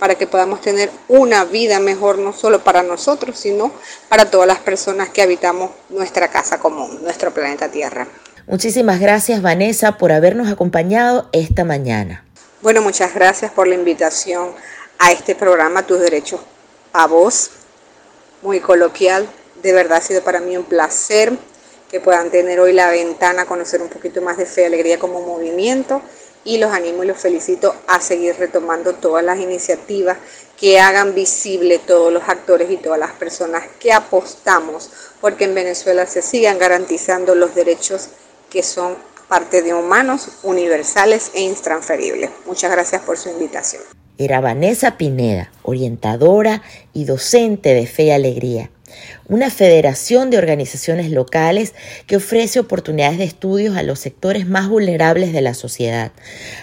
para 0.00 0.16
que 0.16 0.26
podamos 0.26 0.60
tener 0.60 0.90
una 1.06 1.44
vida 1.44 1.78
mejor 1.78 2.18
no 2.18 2.32
solo 2.32 2.64
para 2.64 2.82
nosotros, 2.82 3.38
sino 3.38 3.70
para 4.08 4.28
todas 4.28 4.48
las 4.48 4.58
personas 4.58 5.08
que 5.10 5.22
habitamos 5.22 5.70
nuestra 5.88 6.28
casa 6.28 6.58
común, 6.58 6.98
nuestro 7.02 7.32
planeta 7.32 7.68
Tierra. 7.70 8.08
Muchísimas 8.48 8.98
gracias 8.98 9.40
Vanessa 9.40 9.98
por 9.98 10.10
habernos 10.10 10.48
acompañado 10.48 11.28
esta 11.32 11.64
mañana. 11.64 12.24
Bueno, 12.60 12.82
muchas 12.82 13.14
gracias 13.14 13.52
por 13.52 13.68
la 13.68 13.76
invitación 13.76 14.50
a 14.98 15.12
este 15.12 15.36
programa 15.36 15.86
Tus 15.86 16.00
Derechos 16.00 16.40
a 16.92 17.06
Vos, 17.06 17.50
muy 18.42 18.58
coloquial. 18.58 19.28
De 19.62 19.72
verdad 19.72 19.98
ha 19.98 20.00
sido 20.00 20.24
para 20.24 20.40
mí 20.40 20.56
un 20.56 20.64
placer 20.64 21.32
que 21.88 22.00
puedan 22.00 22.32
tener 22.32 22.58
hoy 22.58 22.72
la 22.72 22.90
ventana 22.90 23.46
conocer 23.46 23.80
un 23.80 23.88
poquito 23.88 24.20
más 24.22 24.38
de 24.38 24.44
fe 24.44 24.62
y 24.62 24.64
alegría 24.64 24.98
como 24.98 25.20
movimiento 25.20 26.02
y 26.42 26.58
los 26.58 26.72
animo 26.72 27.04
y 27.04 27.06
los 27.06 27.18
felicito 27.18 27.76
a 27.86 28.00
seguir 28.00 28.34
retomando 28.36 28.92
todas 28.94 29.24
las 29.24 29.38
iniciativas 29.38 30.18
que 30.58 30.80
hagan 30.80 31.14
visible 31.14 31.78
todos 31.78 32.12
los 32.12 32.28
actores 32.28 32.72
y 32.72 32.76
todas 32.76 32.98
las 32.98 33.12
personas 33.12 33.68
que 33.78 33.92
apostamos 33.92 34.90
porque 35.20 35.44
en 35.44 35.54
Venezuela 35.54 36.06
se 36.06 36.22
sigan 36.22 36.58
garantizando 36.58 37.36
los 37.36 37.54
derechos 37.54 38.08
que 38.50 38.64
son 38.64 38.96
parte 39.28 39.62
de 39.62 39.74
humanos 39.74 40.38
universales 40.42 41.30
e 41.34 41.42
intransferibles. 41.42 42.30
Muchas 42.46 42.70
gracias 42.70 43.02
por 43.02 43.18
su 43.18 43.28
invitación. 43.28 43.82
Era 44.16 44.40
Vanessa 44.40 44.96
Pineda, 44.96 45.52
orientadora 45.62 46.62
y 46.92 47.04
docente 47.04 47.74
de 47.74 47.86
Fe 47.86 48.04
y 48.04 48.10
Alegría. 48.10 48.70
una 49.28 49.50
federación 49.50 50.30
de 50.30 50.38
organizaciones 50.38 51.10
locales 51.10 51.74
que 52.06 52.16
ofrece 52.16 52.58
oportunidades 52.58 53.18
de 53.18 53.24
estudios 53.24 53.76
a 53.76 53.82
los 53.82 53.98
sectores 53.98 54.46
más 54.48 54.68
vulnerables 54.68 55.34
de 55.34 55.42
la 55.42 55.52
sociedad, 55.52 56.10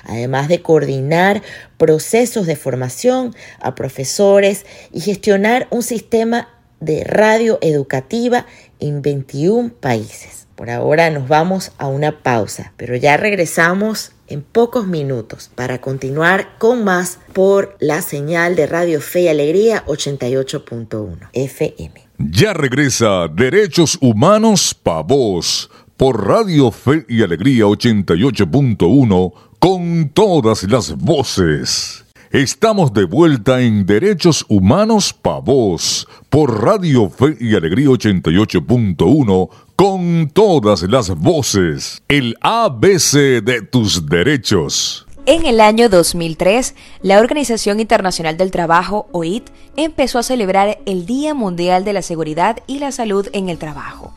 además 0.03 0.47
de 0.47 0.63
coordinar 0.63 1.43
procesos 1.77 2.47
de 2.47 2.55
formación 2.55 3.35
a 3.59 3.75
profesores 3.75 4.65
y 4.91 5.01
gestionar 5.01 5.67
un 5.69 5.83
sistema 5.83 6.49
de 6.79 7.03
radio 7.03 7.57
educativa 7.61 8.45
en 8.87 9.01
21 9.01 9.71
países. 9.79 10.47
Por 10.55 10.69
ahora 10.69 11.09
nos 11.09 11.27
vamos 11.27 11.71
a 11.77 11.87
una 11.87 12.23
pausa, 12.23 12.73
pero 12.77 12.95
ya 12.95 13.17
regresamos 13.17 14.11
en 14.27 14.41
pocos 14.41 14.87
minutos 14.87 15.51
para 15.53 15.81
continuar 15.81 16.57
con 16.57 16.83
más 16.83 17.19
por 17.33 17.75
la 17.79 18.01
señal 18.01 18.55
de 18.55 18.65
Radio 18.65 19.01
Fe 19.01 19.23
y 19.23 19.27
Alegría 19.27 19.85
88.1 19.85 21.29
FM. 21.33 22.07
Ya 22.17 22.53
regresa 22.53 23.27
Derechos 23.27 23.97
Humanos 24.01 24.73
Pa' 24.73 25.01
Vos 25.01 25.69
por 25.97 26.25
Radio 26.25 26.71
Fe 26.71 27.05
y 27.09 27.21
Alegría 27.21 27.65
88.1 27.65 29.33
con 29.59 30.09
todas 30.09 30.63
las 30.63 30.95
voces. 30.95 32.04
Estamos 32.35 32.91
de 32.91 33.05
vuelta 33.05 33.61
en 33.61 33.85
Derechos 33.85 34.43
Humanos 34.49 35.13
Pa' 35.13 35.39
Vos 35.39 36.05
por 36.27 36.65
Radio 36.65 37.09
Fe 37.09 37.37
y 37.39 37.55
Alegría 37.55 37.87
88.1 37.87 39.49
con 39.77 40.29
todas 40.33 40.81
las 40.81 41.11
voces. 41.11 42.03
El 42.09 42.35
ABC 42.41 43.41
de 43.41 43.61
tus 43.61 44.07
derechos. 44.07 45.07
En 45.25 45.45
el 45.45 45.61
año 45.61 45.87
2003, 45.87 46.75
la 47.01 47.21
Organización 47.21 47.79
Internacional 47.79 48.35
del 48.35 48.51
Trabajo, 48.51 49.07
OIT, 49.13 49.49
empezó 49.77 50.19
a 50.19 50.23
celebrar 50.23 50.79
el 50.85 51.05
Día 51.05 51.33
Mundial 51.33 51.85
de 51.85 51.93
la 51.93 52.01
Seguridad 52.01 52.57
y 52.67 52.79
la 52.79 52.91
Salud 52.91 53.29
en 53.31 53.47
el 53.47 53.57
Trabajo. 53.59 54.13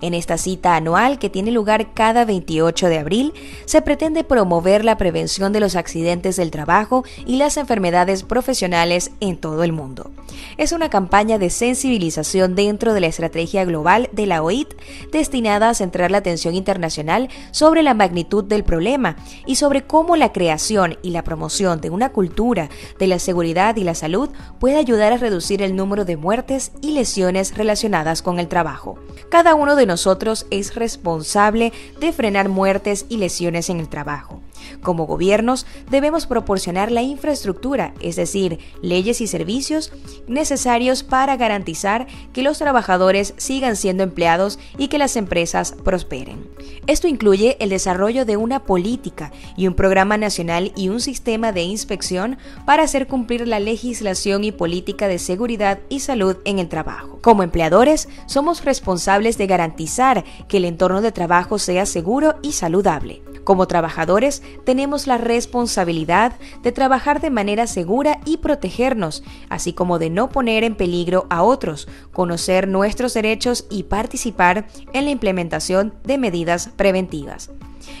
En 0.00 0.14
esta 0.14 0.38
cita 0.38 0.76
anual 0.76 1.18
que 1.18 1.30
tiene 1.30 1.50
lugar 1.50 1.94
cada 1.94 2.24
28 2.24 2.88
de 2.88 2.98
abril, 2.98 3.32
se 3.64 3.82
pretende 3.82 4.24
promover 4.24 4.84
la 4.84 4.96
prevención 4.96 5.52
de 5.52 5.60
los 5.60 5.76
accidentes 5.76 6.36
del 6.36 6.50
trabajo 6.50 7.04
y 7.26 7.36
las 7.36 7.56
enfermedades 7.56 8.22
profesionales 8.22 9.10
en 9.20 9.36
todo 9.36 9.64
el 9.64 9.72
mundo. 9.72 10.10
Es 10.56 10.72
una 10.72 10.90
campaña 10.90 11.38
de 11.38 11.50
sensibilización 11.50 12.54
dentro 12.54 12.94
de 12.94 13.00
la 13.00 13.06
estrategia 13.06 13.64
global 13.64 14.08
de 14.12 14.26
la 14.26 14.42
OIT 14.42 14.74
destinada 15.12 15.70
a 15.70 15.74
centrar 15.74 16.10
la 16.10 16.18
atención 16.18 16.54
internacional 16.54 17.28
sobre 17.50 17.82
la 17.82 17.94
magnitud 17.94 18.44
del 18.44 18.64
problema 18.64 19.16
y 19.46 19.56
sobre 19.56 19.86
cómo 19.86 20.16
la 20.16 20.32
creación 20.32 20.98
y 21.02 21.10
la 21.10 21.24
promoción 21.24 21.80
de 21.80 21.90
una 21.90 22.10
cultura 22.10 22.68
de 22.98 23.06
la 23.06 23.18
seguridad 23.18 23.76
y 23.76 23.84
la 23.84 23.94
salud 23.94 24.30
puede 24.58 24.76
ayudar 24.76 25.12
a 25.12 25.18
reducir 25.18 25.62
el 25.62 25.76
número 25.76 26.04
de 26.04 26.16
muertes 26.16 26.72
y 26.80 26.92
lesiones 26.92 27.56
relacionadas 27.56 28.22
con 28.22 28.38
el 28.38 28.48
trabajo. 28.48 28.98
Cada 29.30 29.54
uno 29.54 29.75
de 29.76 29.86
nosotros 29.86 30.46
es 30.50 30.74
responsable 30.74 31.72
de 32.00 32.12
frenar 32.12 32.48
muertes 32.48 33.06
y 33.08 33.18
lesiones 33.18 33.70
en 33.70 33.80
el 33.80 33.88
trabajo. 33.88 34.40
Como 34.82 35.06
gobiernos 35.06 35.66
debemos 35.90 36.26
proporcionar 36.26 36.90
la 36.92 37.02
infraestructura, 37.02 37.94
es 38.00 38.16
decir, 38.16 38.58
leyes 38.82 39.20
y 39.20 39.26
servicios 39.26 39.92
necesarios 40.26 41.02
para 41.02 41.36
garantizar 41.36 42.06
que 42.32 42.42
los 42.42 42.58
trabajadores 42.58 43.34
sigan 43.36 43.76
siendo 43.76 44.02
empleados 44.02 44.58
y 44.78 44.88
que 44.88 44.98
las 44.98 45.16
empresas 45.16 45.74
prosperen. 45.84 46.48
Esto 46.86 47.08
incluye 47.08 47.56
el 47.60 47.70
desarrollo 47.70 48.24
de 48.24 48.36
una 48.36 48.64
política 48.64 49.32
y 49.56 49.66
un 49.66 49.74
programa 49.74 50.16
nacional 50.16 50.72
y 50.76 50.88
un 50.88 51.00
sistema 51.00 51.52
de 51.52 51.62
inspección 51.62 52.38
para 52.64 52.84
hacer 52.84 53.06
cumplir 53.06 53.46
la 53.46 53.60
legislación 53.60 54.44
y 54.44 54.52
política 54.52 55.08
de 55.08 55.18
seguridad 55.18 55.80
y 55.88 56.00
salud 56.00 56.36
en 56.44 56.58
el 56.58 56.68
trabajo. 56.68 57.18
Como 57.22 57.42
empleadores, 57.42 58.08
somos 58.26 58.64
responsables 58.64 59.38
de 59.38 59.46
garantizar 59.46 60.24
que 60.48 60.58
el 60.58 60.64
entorno 60.64 61.00
de 61.00 61.12
trabajo 61.12 61.58
sea 61.58 61.86
seguro 61.86 62.36
y 62.42 62.52
saludable. 62.52 63.22
Como 63.46 63.68
trabajadores, 63.68 64.42
tenemos 64.64 65.06
la 65.06 65.18
responsabilidad 65.18 66.32
de 66.64 66.72
trabajar 66.72 67.20
de 67.20 67.30
manera 67.30 67.68
segura 67.68 68.18
y 68.24 68.38
protegernos, 68.38 69.22
así 69.48 69.72
como 69.72 70.00
de 70.00 70.10
no 70.10 70.30
poner 70.30 70.64
en 70.64 70.74
peligro 70.74 71.28
a 71.30 71.44
otros, 71.44 71.86
conocer 72.12 72.66
nuestros 72.66 73.14
derechos 73.14 73.64
y 73.70 73.84
participar 73.84 74.66
en 74.92 75.04
la 75.04 75.12
implementación 75.12 75.94
de 76.02 76.18
medidas 76.18 76.70
preventivas. 76.74 77.50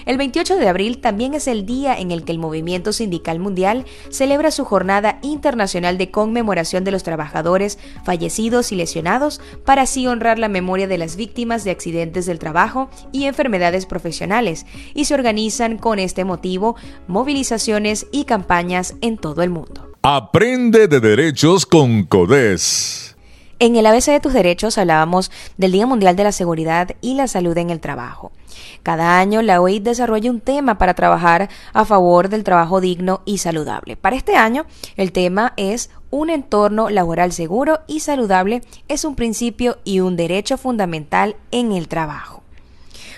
El 0.04 0.18
28 0.18 0.56
de 0.56 0.68
abril 0.68 0.98
también 0.98 1.34
es 1.34 1.48
el 1.48 1.66
día 1.66 1.98
en 1.98 2.10
el 2.10 2.24
que 2.24 2.32
el 2.32 2.38
Movimiento 2.38 2.92
Sindical 2.92 3.38
Mundial 3.38 3.84
celebra 4.10 4.50
su 4.50 4.64
jornada 4.64 5.18
internacional 5.22 5.98
de 5.98 6.10
conmemoración 6.10 6.84
de 6.84 6.90
los 6.90 7.02
trabajadores 7.02 7.78
fallecidos 8.04 8.72
y 8.72 8.76
lesionados 8.76 9.40
para 9.64 9.82
así 9.82 10.06
honrar 10.06 10.38
la 10.38 10.48
memoria 10.48 10.86
de 10.86 10.98
las 10.98 11.16
víctimas 11.16 11.64
de 11.64 11.70
accidentes 11.70 12.26
del 12.26 12.38
trabajo 12.38 12.88
y 13.12 13.24
enfermedades 13.24 13.86
profesionales 13.86 14.66
y 14.94 15.06
se 15.06 15.14
organizan 15.14 15.78
con 15.78 15.98
este 15.98 16.24
motivo 16.24 16.76
movilizaciones 17.06 18.06
y 18.12 18.24
campañas 18.24 18.94
en 19.00 19.18
todo 19.18 19.42
el 19.42 19.50
mundo. 19.50 19.92
Aprende 20.02 20.86
de 20.86 21.00
derechos 21.00 21.66
con 21.66 22.04
CODES. 22.04 23.05
En 23.58 23.74
el 23.76 23.86
ABC 23.86 24.06
de 24.06 24.20
tus 24.20 24.34
derechos 24.34 24.76
hablábamos 24.76 25.30
del 25.56 25.72
Día 25.72 25.86
Mundial 25.86 26.14
de 26.14 26.24
la 26.24 26.32
Seguridad 26.32 26.90
y 27.00 27.14
la 27.14 27.26
Salud 27.26 27.56
en 27.56 27.70
el 27.70 27.80
Trabajo. 27.80 28.30
Cada 28.82 29.18
año 29.18 29.40
la 29.40 29.62
OIT 29.62 29.82
desarrolla 29.82 30.30
un 30.30 30.42
tema 30.42 30.76
para 30.76 30.92
trabajar 30.92 31.48
a 31.72 31.86
favor 31.86 32.28
del 32.28 32.44
trabajo 32.44 32.82
digno 32.82 33.22
y 33.24 33.38
saludable. 33.38 33.96
Para 33.96 34.16
este 34.16 34.36
año, 34.36 34.66
el 34.96 35.10
tema 35.10 35.54
es 35.56 35.88
un 36.10 36.28
entorno 36.28 36.90
laboral 36.90 37.32
seguro 37.32 37.80
y 37.86 38.00
saludable 38.00 38.60
es 38.88 39.06
un 39.06 39.14
principio 39.14 39.78
y 39.84 40.00
un 40.00 40.16
derecho 40.16 40.58
fundamental 40.58 41.36
en 41.50 41.72
el 41.72 41.88
trabajo. 41.88 42.42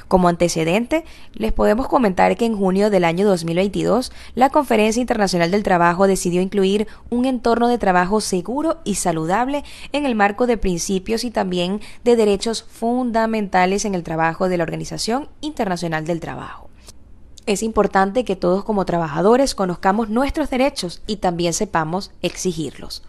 Como 0.09 0.29
antecedente, 0.29 1.05
les 1.35 1.53
podemos 1.53 1.87
comentar 1.87 2.35
que 2.39 2.47
en 2.47 2.57
junio 2.57 2.89
del 2.89 3.05
año 3.05 3.27
2022, 3.29 4.11
la 4.35 4.49
Conferencia 4.49 5.03
Internacional 5.03 5.51
del 5.51 5.63
Trabajo 5.63 6.07
decidió 6.07 6.41
incluir 6.41 6.89
un 7.11 7.27
entorno 7.27 7.69
de 7.69 7.77
trabajo 7.77 8.23
seguro 8.23 8.79
y 8.85 8.95
saludable 8.95 9.65
en 9.93 10.07
el 10.07 10.15
marco 10.15 10.47
de 10.47 10.57
principios 10.57 11.25
y 11.25 11.31
también 11.31 11.83
de 12.05 12.17
derechos 12.17 12.63
fundamentales 12.63 13.85
en 13.85 13.95
el 13.95 14.03
trabajo 14.03 14.49
de 14.49 14.57
la 14.57 14.65
Organización 14.65 15.29
Internacional 15.43 16.07
del 16.07 16.21
Trabajo. 16.21 16.71
Es 17.45 17.63
importante 17.63 18.25
que 18.25 18.37
todos 18.37 18.65
como 18.65 18.87
trabajadores 18.87 19.55
conozcamos 19.55 20.09
nuestros 20.09 20.49
derechos 20.49 21.03
y 21.07 21.17
también 21.17 21.53
sepamos 21.53 22.13
exigirlos. 22.23 23.03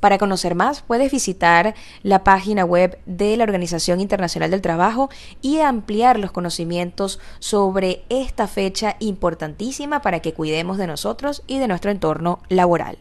Para 0.00 0.16
conocer 0.16 0.54
más, 0.54 0.80
puedes 0.80 1.12
visitar 1.12 1.74
la 2.02 2.24
página 2.24 2.64
web 2.64 2.98
de 3.04 3.36
la 3.36 3.44
Organización 3.44 4.00
Internacional 4.00 4.50
del 4.50 4.62
Trabajo 4.62 5.10
y 5.42 5.60
ampliar 5.60 6.18
los 6.18 6.32
conocimientos 6.32 7.20
sobre 7.38 8.02
esta 8.08 8.46
fecha 8.46 8.96
importantísima 8.98 10.00
para 10.00 10.20
que 10.20 10.32
cuidemos 10.32 10.78
de 10.78 10.86
nosotros 10.86 11.42
y 11.46 11.58
de 11.58 11.68
nuestro 11.68 11.90
entorno 11.90 12.40
laboral. 12.48 12.98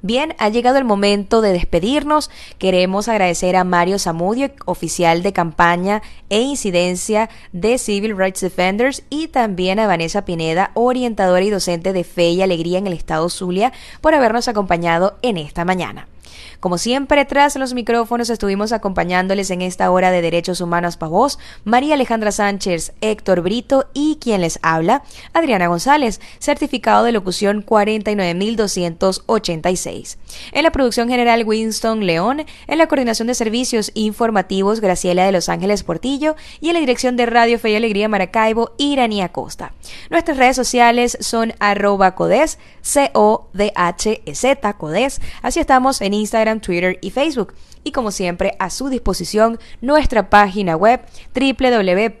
Bien, 0.00 0.36
ha 0.38 0.48
llegado 0.48 0.78
el 0.78 0.84
momento 0.84 1.40
de 1.40 1.52
despedirnos. 1.52 2.30
Queremos 2.58 3.08
agradecer 3.08 3.56
a 3.56 3.64
Mario 3.64 3.98
Zamudio, 3.98 4.52
oficial 4.64 5.22
de 5.24 5.32
campaña 5.32 6.02
e 6.30 6.40
incidencia 6.40 7.28
de 7.52 7.78
Civil 7.78 8.16
Rights 8.16 8.40
Defenders, 8.40 9.02
y 9.10 9.26
también 9.26 9.80
a 9.80 9.88
Vanessa 9.88 10.24
Pineda, 10.24 10.70
orientadora 10.74 11.42
y 11.42 11.50
docente 11.50 11.92
de 11.92 12.04
Fe 12.04 12.30
y 12.30 12.42
Alegría 12.42 12.78
en 12.78 12.86
el 12.86 12.92
Estado 12.92 13.28
Zulia, 13.28 13.72
por 14.00 14.14
habernos 14.14 14.46
acompañado 14.46 15.18
en 15.22 15.36
esta 15.36 15.64
mañana. 15.64 16.06
Como 16.60 16.76
siempre, 16.76 17.24
tras 17.24 17.54
los 17.54 17.72
micrófonos 17.72 18.30
estuvimos 18.30 18.72
acompañándoles 18.72 19.50
en 19.50 19.62
esta 19.62 19.92
hora 19.92 20.10
de 20.10 20.22
Derechos 20.22 20.60
Humanos 20.60 20.96
para 20.96 21.10
Voz, 21.10 21.38
María 21.62 21.94
Alejandra 21.94 22.32
Sánchez, 22.32 22.94
Héctor 23.00 23.42
Brito 23.42 23.86
y 23.94 24.18
quien 24.20 24.40
les 24.40 24.58
habla, 24.62 25.04
Adriana 25.32 25.68
González, 25.68 26.20
certificado 26.40 27.04
de 27.04 27.12
locución 27.12 27.62
49286. 27.62 30.18
En 30.50 30.64
la 30.64 30.72
producción 30.72 31.08
general 31.08 31.44
Winston 31.46 32.04
León, 32.04 32.44
en 32.66 32.78
la 32.78 32.88
coordinación 32.88 33.28
de 33.28 33.34
servicios 33.34 33.92
informativos 33.94 34.80
Graciela 34.80 35.26
de 35.26 35.32
Los 35.32 35.48
Ángeles 35.48 35.84
Portillo 35.84 36.34
y 36.60 36.70
en 36.70 36.74
la 36.74 36.80
dirección 36.80 37.16
de 37.16 37.26
Radio 37.26 37.60
Fe 37.60 37.70
y 37.70 37.76
Alegría 37.76 38.08
Maracaibo, 38.08 38.72
Iranía 38.78 39.28
Costa. 39.28 39.74
Nuestras 40.10 40.36
redes 40.36 40.56
sociales 40.56 41.16
son 41.20 41.54
arroba 41.60 42.16
codes, 42.16 42.58
C-O-D-H-E-Z, 42.82 44.72
codes. 44.72 45.20
Así 45.42 45.60
estamos 45.60 46.00
en 46.00 46.14
Instagram 46.14 46.47
Twitter 46.60 46.98
y 47.00 47.10
Facebook. 47.10 47.54
Y 47.84 47.92
como 47.92 48.10
siempre, 48.10 48.54
a 48.58 48.70
su 48.70 48.88
disposición 48.88 49.58
nuestra 49.80 50.30
página 50.30 50.76
web 50.76 51.00
www.codes.org, 51.34 52.14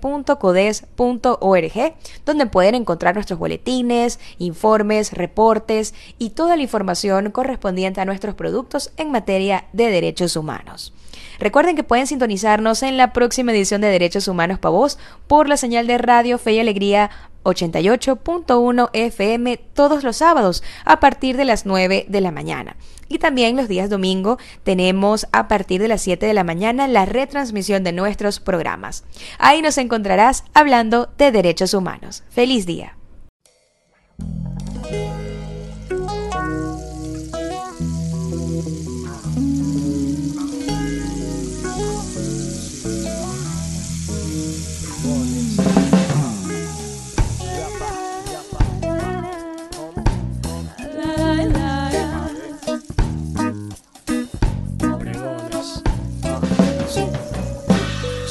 donde 2.24 2.46
pueden 2.46 2.74
encontrar 2.74 3.14
nuestros 3.14 3.38
boletines, 3.38 4.20
informes, 4.38 5.12
reportes 5.12 5.94
y 6.18 6.30
toda 6.30 6.56
la 6.56 6.62
información 6.62 7.30
correspondiente 7.30 8.00
a 8.00 8.04
nuestros 8.04 8.34
productos 8.34 8.92
en 8.96 9.10
materia 9.10 9.66
de 9.72 9.90
derechos 9.90 10.36
humanos. 10.36 10.92
Recuerden 11.38 11.76
que 11.76 11.84
pueden 11.84 12.06
sintonizarnos 12.06 12.82
en 12.82 12.96
la 12.96 13.12
próxima 13.12 13.52
edición 13.52 13.80
de 13.80 13.88
Derechos 13.88 14.28
Humanos 14.28 14.58
para 14.58 14.70
Vos 14.70 14.98
por 15.26 15.48
la 15.48 15.56
señal 15.56 15.86
de 15.86 15.98
Radio 15.98 16.38
Fe 16.38 16.52
y 16.52 16.60
Alegría 16.60 17.10
88.1 17.44 18.90
FM 18.92 19.56
todos 19.72 20.04
los 20.04 20.16
sábados 20.16 20.62
a 20.84 21.00
partir 21.00 21.36
de 21.36 21.44
las 21.44 21.66
9 21.66 22.06
de 22.08 22.20
la 22.20 22.30
mañana. 22.30 22.76
Y 23.08 23.18
también 23.18 23.56
los 23.56 23.68
días 23.68 23.88
domingo 23.88 24.38
tenemos 24.64 25.26
a 25.32 25.48
partir 25.48 25.80
de 25.80 25.88
las 25.88 26.02
7 26.02 26.26
de 26.26 26.34
la 26.34 26.44
mañana 26.44 26.88
la 26.88 27.06
retransmisión 27.06 27.84
de 27.84 27.92
nuestros 27.92 28.40
programas. 28.40 29.04
Ahí 29.38 29.62
nos 29.62 29.78
encontrarás 29.78 30.44
hablando 30.52 31.08
de 31.16 31.32
derechos 31.32 31.72
humanos. 31.72 32.22
Feliz 32.30 32.66
día. 32.66 32.96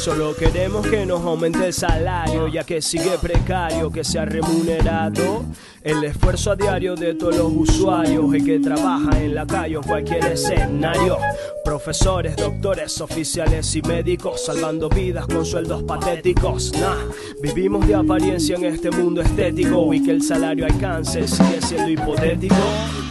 Solo 0.07 0.33
queremos 0.33 0.87
que 0.87 1.05
nos 1.05 1.19
aumente 1.19 1.65
el 1.65 1.73
salario, 1.73 2.47
ya 2.47 2.63
que 2.63 2.81
sigue 2.81 3.17
precario, 3.21 3.91
que 3.91 4.05
sea 4.05 4.23
remunerado 4.23 5.43
el 5.83 6.01
esfuerzo 6.01 6.51
a 6.51 6.55
diario 6.55 6.95
de 6.95 7.13
todos 7.15 7.35
los 7.35 7.51
usuarios 7.51 8.33
y 8.33 8.41
que 8.41 8.57
trabaja 8.57 9.21
en 9.21 9.35
la 9.35 9.45
calle 9.45 9.75
o 9.75 9.81
cualquier 9.81 10.23
escenario. 10.27 11.17
Profesores, 11.67 12.37
doctores, 12.37 13.01
oficiales 13.01 13.75
y 13.75 13.81
médicos 13.81 14.45
salvando 14.45 14.87
vidas 14.87 15.27
con 15.27 15.45
sueldos 15.45 15.83
patéticos. 15.83 16.71
Nah, 16.79 17.11
vivimos 17.41 17.85
de 17.85 17.93
apariencia 17.93 18.55
en 18.55 18.63
este 18.63 18.89
mundo 18.89 19.21
estético 19.21 19.93
y 19.93 20.01
que 20.01 20.11
el 20.11 20.21
salario 20.21 20.65
alcance 20.65 21.27
sigue 21.27 21.61
siendo 21.61 21.89
hipotético. 21.89 22.55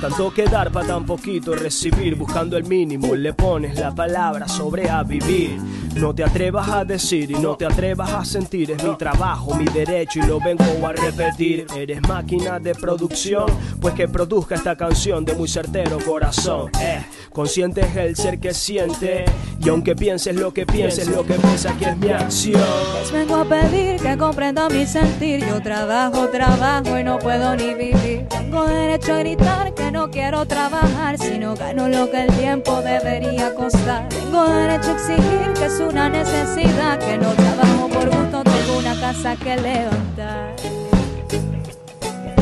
Tanto 0.01 0.33
que 0.33 0.45
dar 0.45 0.73
para 0.73 0.87
tan 0.87 1.05
poquito 1.05 1.55
recibir, 1.55 2.15
buscando 2.17 2.57
el 2.57 2.65
mínimo, 2.65 3.15
le 3.15 3.35
pones 3.35 3.79
la 3.79 3.95
palabra 3.95 4.49
sobre 4.49 4.89
a 4.89 5.03
vivir. 5.03 5.59
No 5.97 6.15
te 6.15 6.25
atrevas 6.25 6.69
a 6.69 6.85
decir 6.85 7.31
y 7.31 7.35
no 7.35 7.57
te 7.57 7.65
atrevas 7.65 8.13
a 8.13 8.23
sentir, 8.23 8.71
es 8.71 8.85
mi 8.85 8.95
trabajo, 8.97 9.55
mi 9.55 9.65
derecho 9.65 10.19
y 10.19 10.27
lo 10.27 10.39
vengo 10.39 10.65
a 10.87 10.93
repetir. 10.93 11.67
Eres 11.75 12.03
máquina 12.03 12.59
de 12.59 12.75
producción, 12.75 13.47
pues 13.81 13.95
que 13.95 14.07
produzca 14.07 14.57
esta 14.57 14.77
canción 14.77 15.25
de 15.25 15.35
muy 15.35 15.49
certero 15.49 15.99
corazón. 16.05 16.71
Eh, 16.83 17.03
consciente 17.33 17.81
es 17.81 17.97
el 17.97 18.17
ser 18.17 18.39
que 18.39 18.46
siente, 18.55 19.25
y 19.61 19.69
aunque 19.69 19.97
pienses 19.97 20.37
lo 20.37 20.53
que 20.53 20.67
pienses, 20.67 21.09
lo 21.09 21.25
que 21.25 21.35
piensa 21.35 21.77
que 21.77 21.87
es 21.87 21.97
mi 21.97 22.11
acción. 22.11 22.63
Les 23.01 23.13
vengo 23.13 23.37
a 23.37 23.45
pedir 23.45 24.01
que 24.01 24.17
comprendan 24.17 24.73
mi 24.73 24.87
sentir. 24.87 25.45
Yo 25.47 25.61
trabajo, 25.61 26.29
trabajo 26.29 26.99
y 26.99 27.05
no 27.05 27.19
puedo 27.19 27.57
ni 27.57 27.75
vivir. 27.75 28.27
Tengo 28.29 28.67
derecho 28.67 29.15
a 29.15 29.19
gritar 29.19 29.75
que 29.75 29.91
no 29.91 30.11
quiero 30.11 30.47
trabajar 30.47 31.19
si 31.19 31.39
no 31.39 31.55
gano 31.57 31.89
lo 31.89 32.11
que 32.11 32.25
el 32.25 32.33
tiempo 32.37 32.81
debería 32.83 33.55
costar. 33.55 34.09
Tengo 34.09 34.45
derecho 34.47 34.91
a 34.91 34.95
exigir 34.95 35.53
que 35.55 35.67
es 35.67 35.81
una 35.81 36.09
necesidad, 36.09 36.99
que 36.99 37.19
no 37.19 37.33
trabajo 37.33 37.89
por 37.89 38.05
gusto, 38.05 38.43
tengo 38.45 38.79
una 38.79 38.95
casa 39.01 39.37
que 39.37 39.57
levantar. 39.57 40.55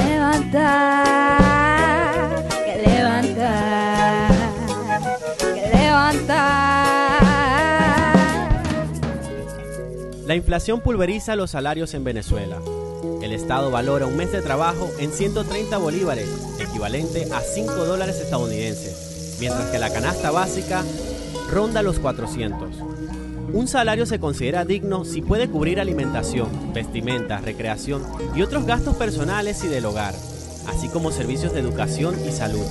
Levantar, 0.08 1.53
La 10.34 10.38
inflación 10.38 10.80
pulveriza 10.80 11.36
los 11.36 11.52
salarios 11.52 11.94
en 11.94 12.02
Venezuela. 12.02 12.58
El 13.22 13.30
Estado 13.30 13.70
valora 13.70 14.06
un 14.06 14.16
mes 14.16 14.32
de 14.32 14.42
trabajo 14.42 14.90
en 14.98 15.12
130 15.12 15.78
bolívares, 15.78 16.28
equivalente 16.58 17.28
a 17.32 17.40
5 17.40 17.72
dólares 17.84 18.16
estadounidenses, 18.16 19.36
mientras 19.38 19.70
que 19.70 19.78
la 19.78 19.92
canasta 19.92 20.32
básica 20.32 20.82
ronda 21.52 21.82
los 21.82 22.00
400. 22.00 22.68
Un 23.52 23.68
salario 23.68 24.06
se 24.06 24.18
considera 24.18 24.64
digno 24.64 25.04
si 25.04 25.22
puede 25.22 25.48
cubrir 25.48 25.78
alimentación, 25.78 26.48
vestimenta, 26.74 27.38
recreación 27.38 28.02
y 28.34 28.42
otros 28.42 28.66
gastos 28.66 28.96
personales 28.96 29.62
y 29.62 29.68
del 29.68 29.86
hogar, 29.86 30.16
así 30.66 30.88
como 30.88 31.12
servicios 31.12 31.52
de 31.52 31.60
educación 31.60 32.16
y 32.28 32.32
salud. 32.32 32.66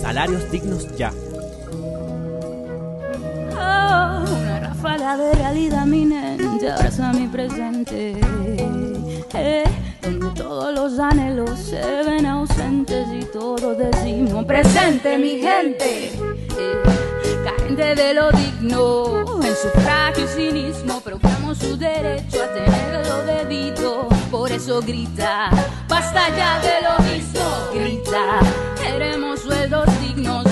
Salarios 0.00 0.50
dignos 0.50 0.96
ya. 0.96 1.12
De 5.12 5.34
realidad 5.34 5.84
minente 5.84 6.70
abraza 6.70 7.12
mi 7.12 7.28
presente. 7.28 8.16
Eh, 9.34 9.64
donde 10.00 10.30
todos 10.30 10.74
los 10.74 10.98
anhelos 10.98 11.58
se 11.58 11.82
ven 12.04 12.24
ausentes 12.24 13.06
y 13.12 13.22
todos 13.26 13.76
decimos 13.76 14.46
presente, 14.46 15.18
mi 15.18 15.40
gente. 15.40 16.06
Eh, 16.06 16.82
carente 17.44 17.94
de 17.94 18.14
lo 18.14 18.30
digno, 18.32 19.42
en 19.42 19.54
sufragio 19.54 20.24
y 20.24 20.28
cinismo, 20.28 21.00
proclamo 21.02 21.54
su 21.54 21.76
derecho 21.76 22.42
a 22.42 22.54
tener 22.54 23.06
lo 23.06 23.24
debido. 23.24 24.08
Por 24.30 24.50
eso 24.50 24.80
grita, 24.80 25.50
basta 25.86 26.34
ya 26.34 26.60
de 26.60 26.80
lo 26.80 27.12
mismo, 27.12 27.44
grita, 27.74 28.40
queremos 28.82 29.40
sueldos 29.40 29.86
dignos, 30.00 30.44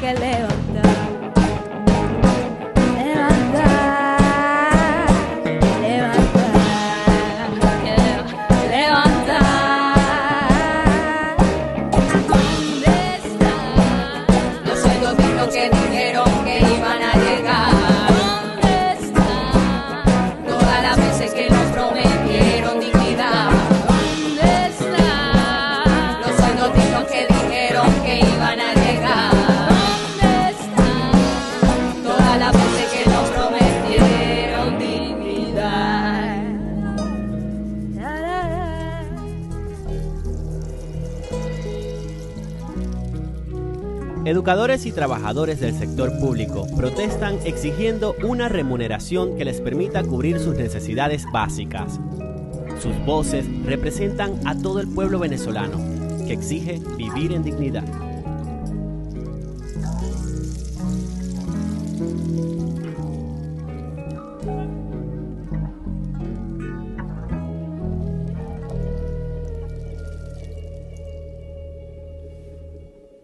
que 0.00 0.14
levantar. 0.14 0.49
Educadores 44.50 44.84
y 44.84 44.90
trabajadores 44.90 45.60
del 45.60 45.78
sector 45.78 46.18
público 46.18 46.66
protestan 46.76 47.38
exigiendo 47.44 48.16
una 48.24 48.48
remuneración 48.48 49.38
que 49.38 49.44
les 49.44 49.60
permita 49.60 50.02
cubrir 50.02 50.40
sus 50.40 50.56
necesidades 50.56 51.24
básicas. 51.32 52.00
Sus 52.82 52.98
voces 53.06 53.46
representan 53.64 54.40
a 54.48 54.58
todo 54.58 54.80
el 54.80 54.88
pueblo 54.88 55.20
venezolano 55.20 55.78
que 56.26 56.32
exige 56.32 56.80
vivir 56.96 57.30
en 57.30 57.44
dignidad. 57.44 58.09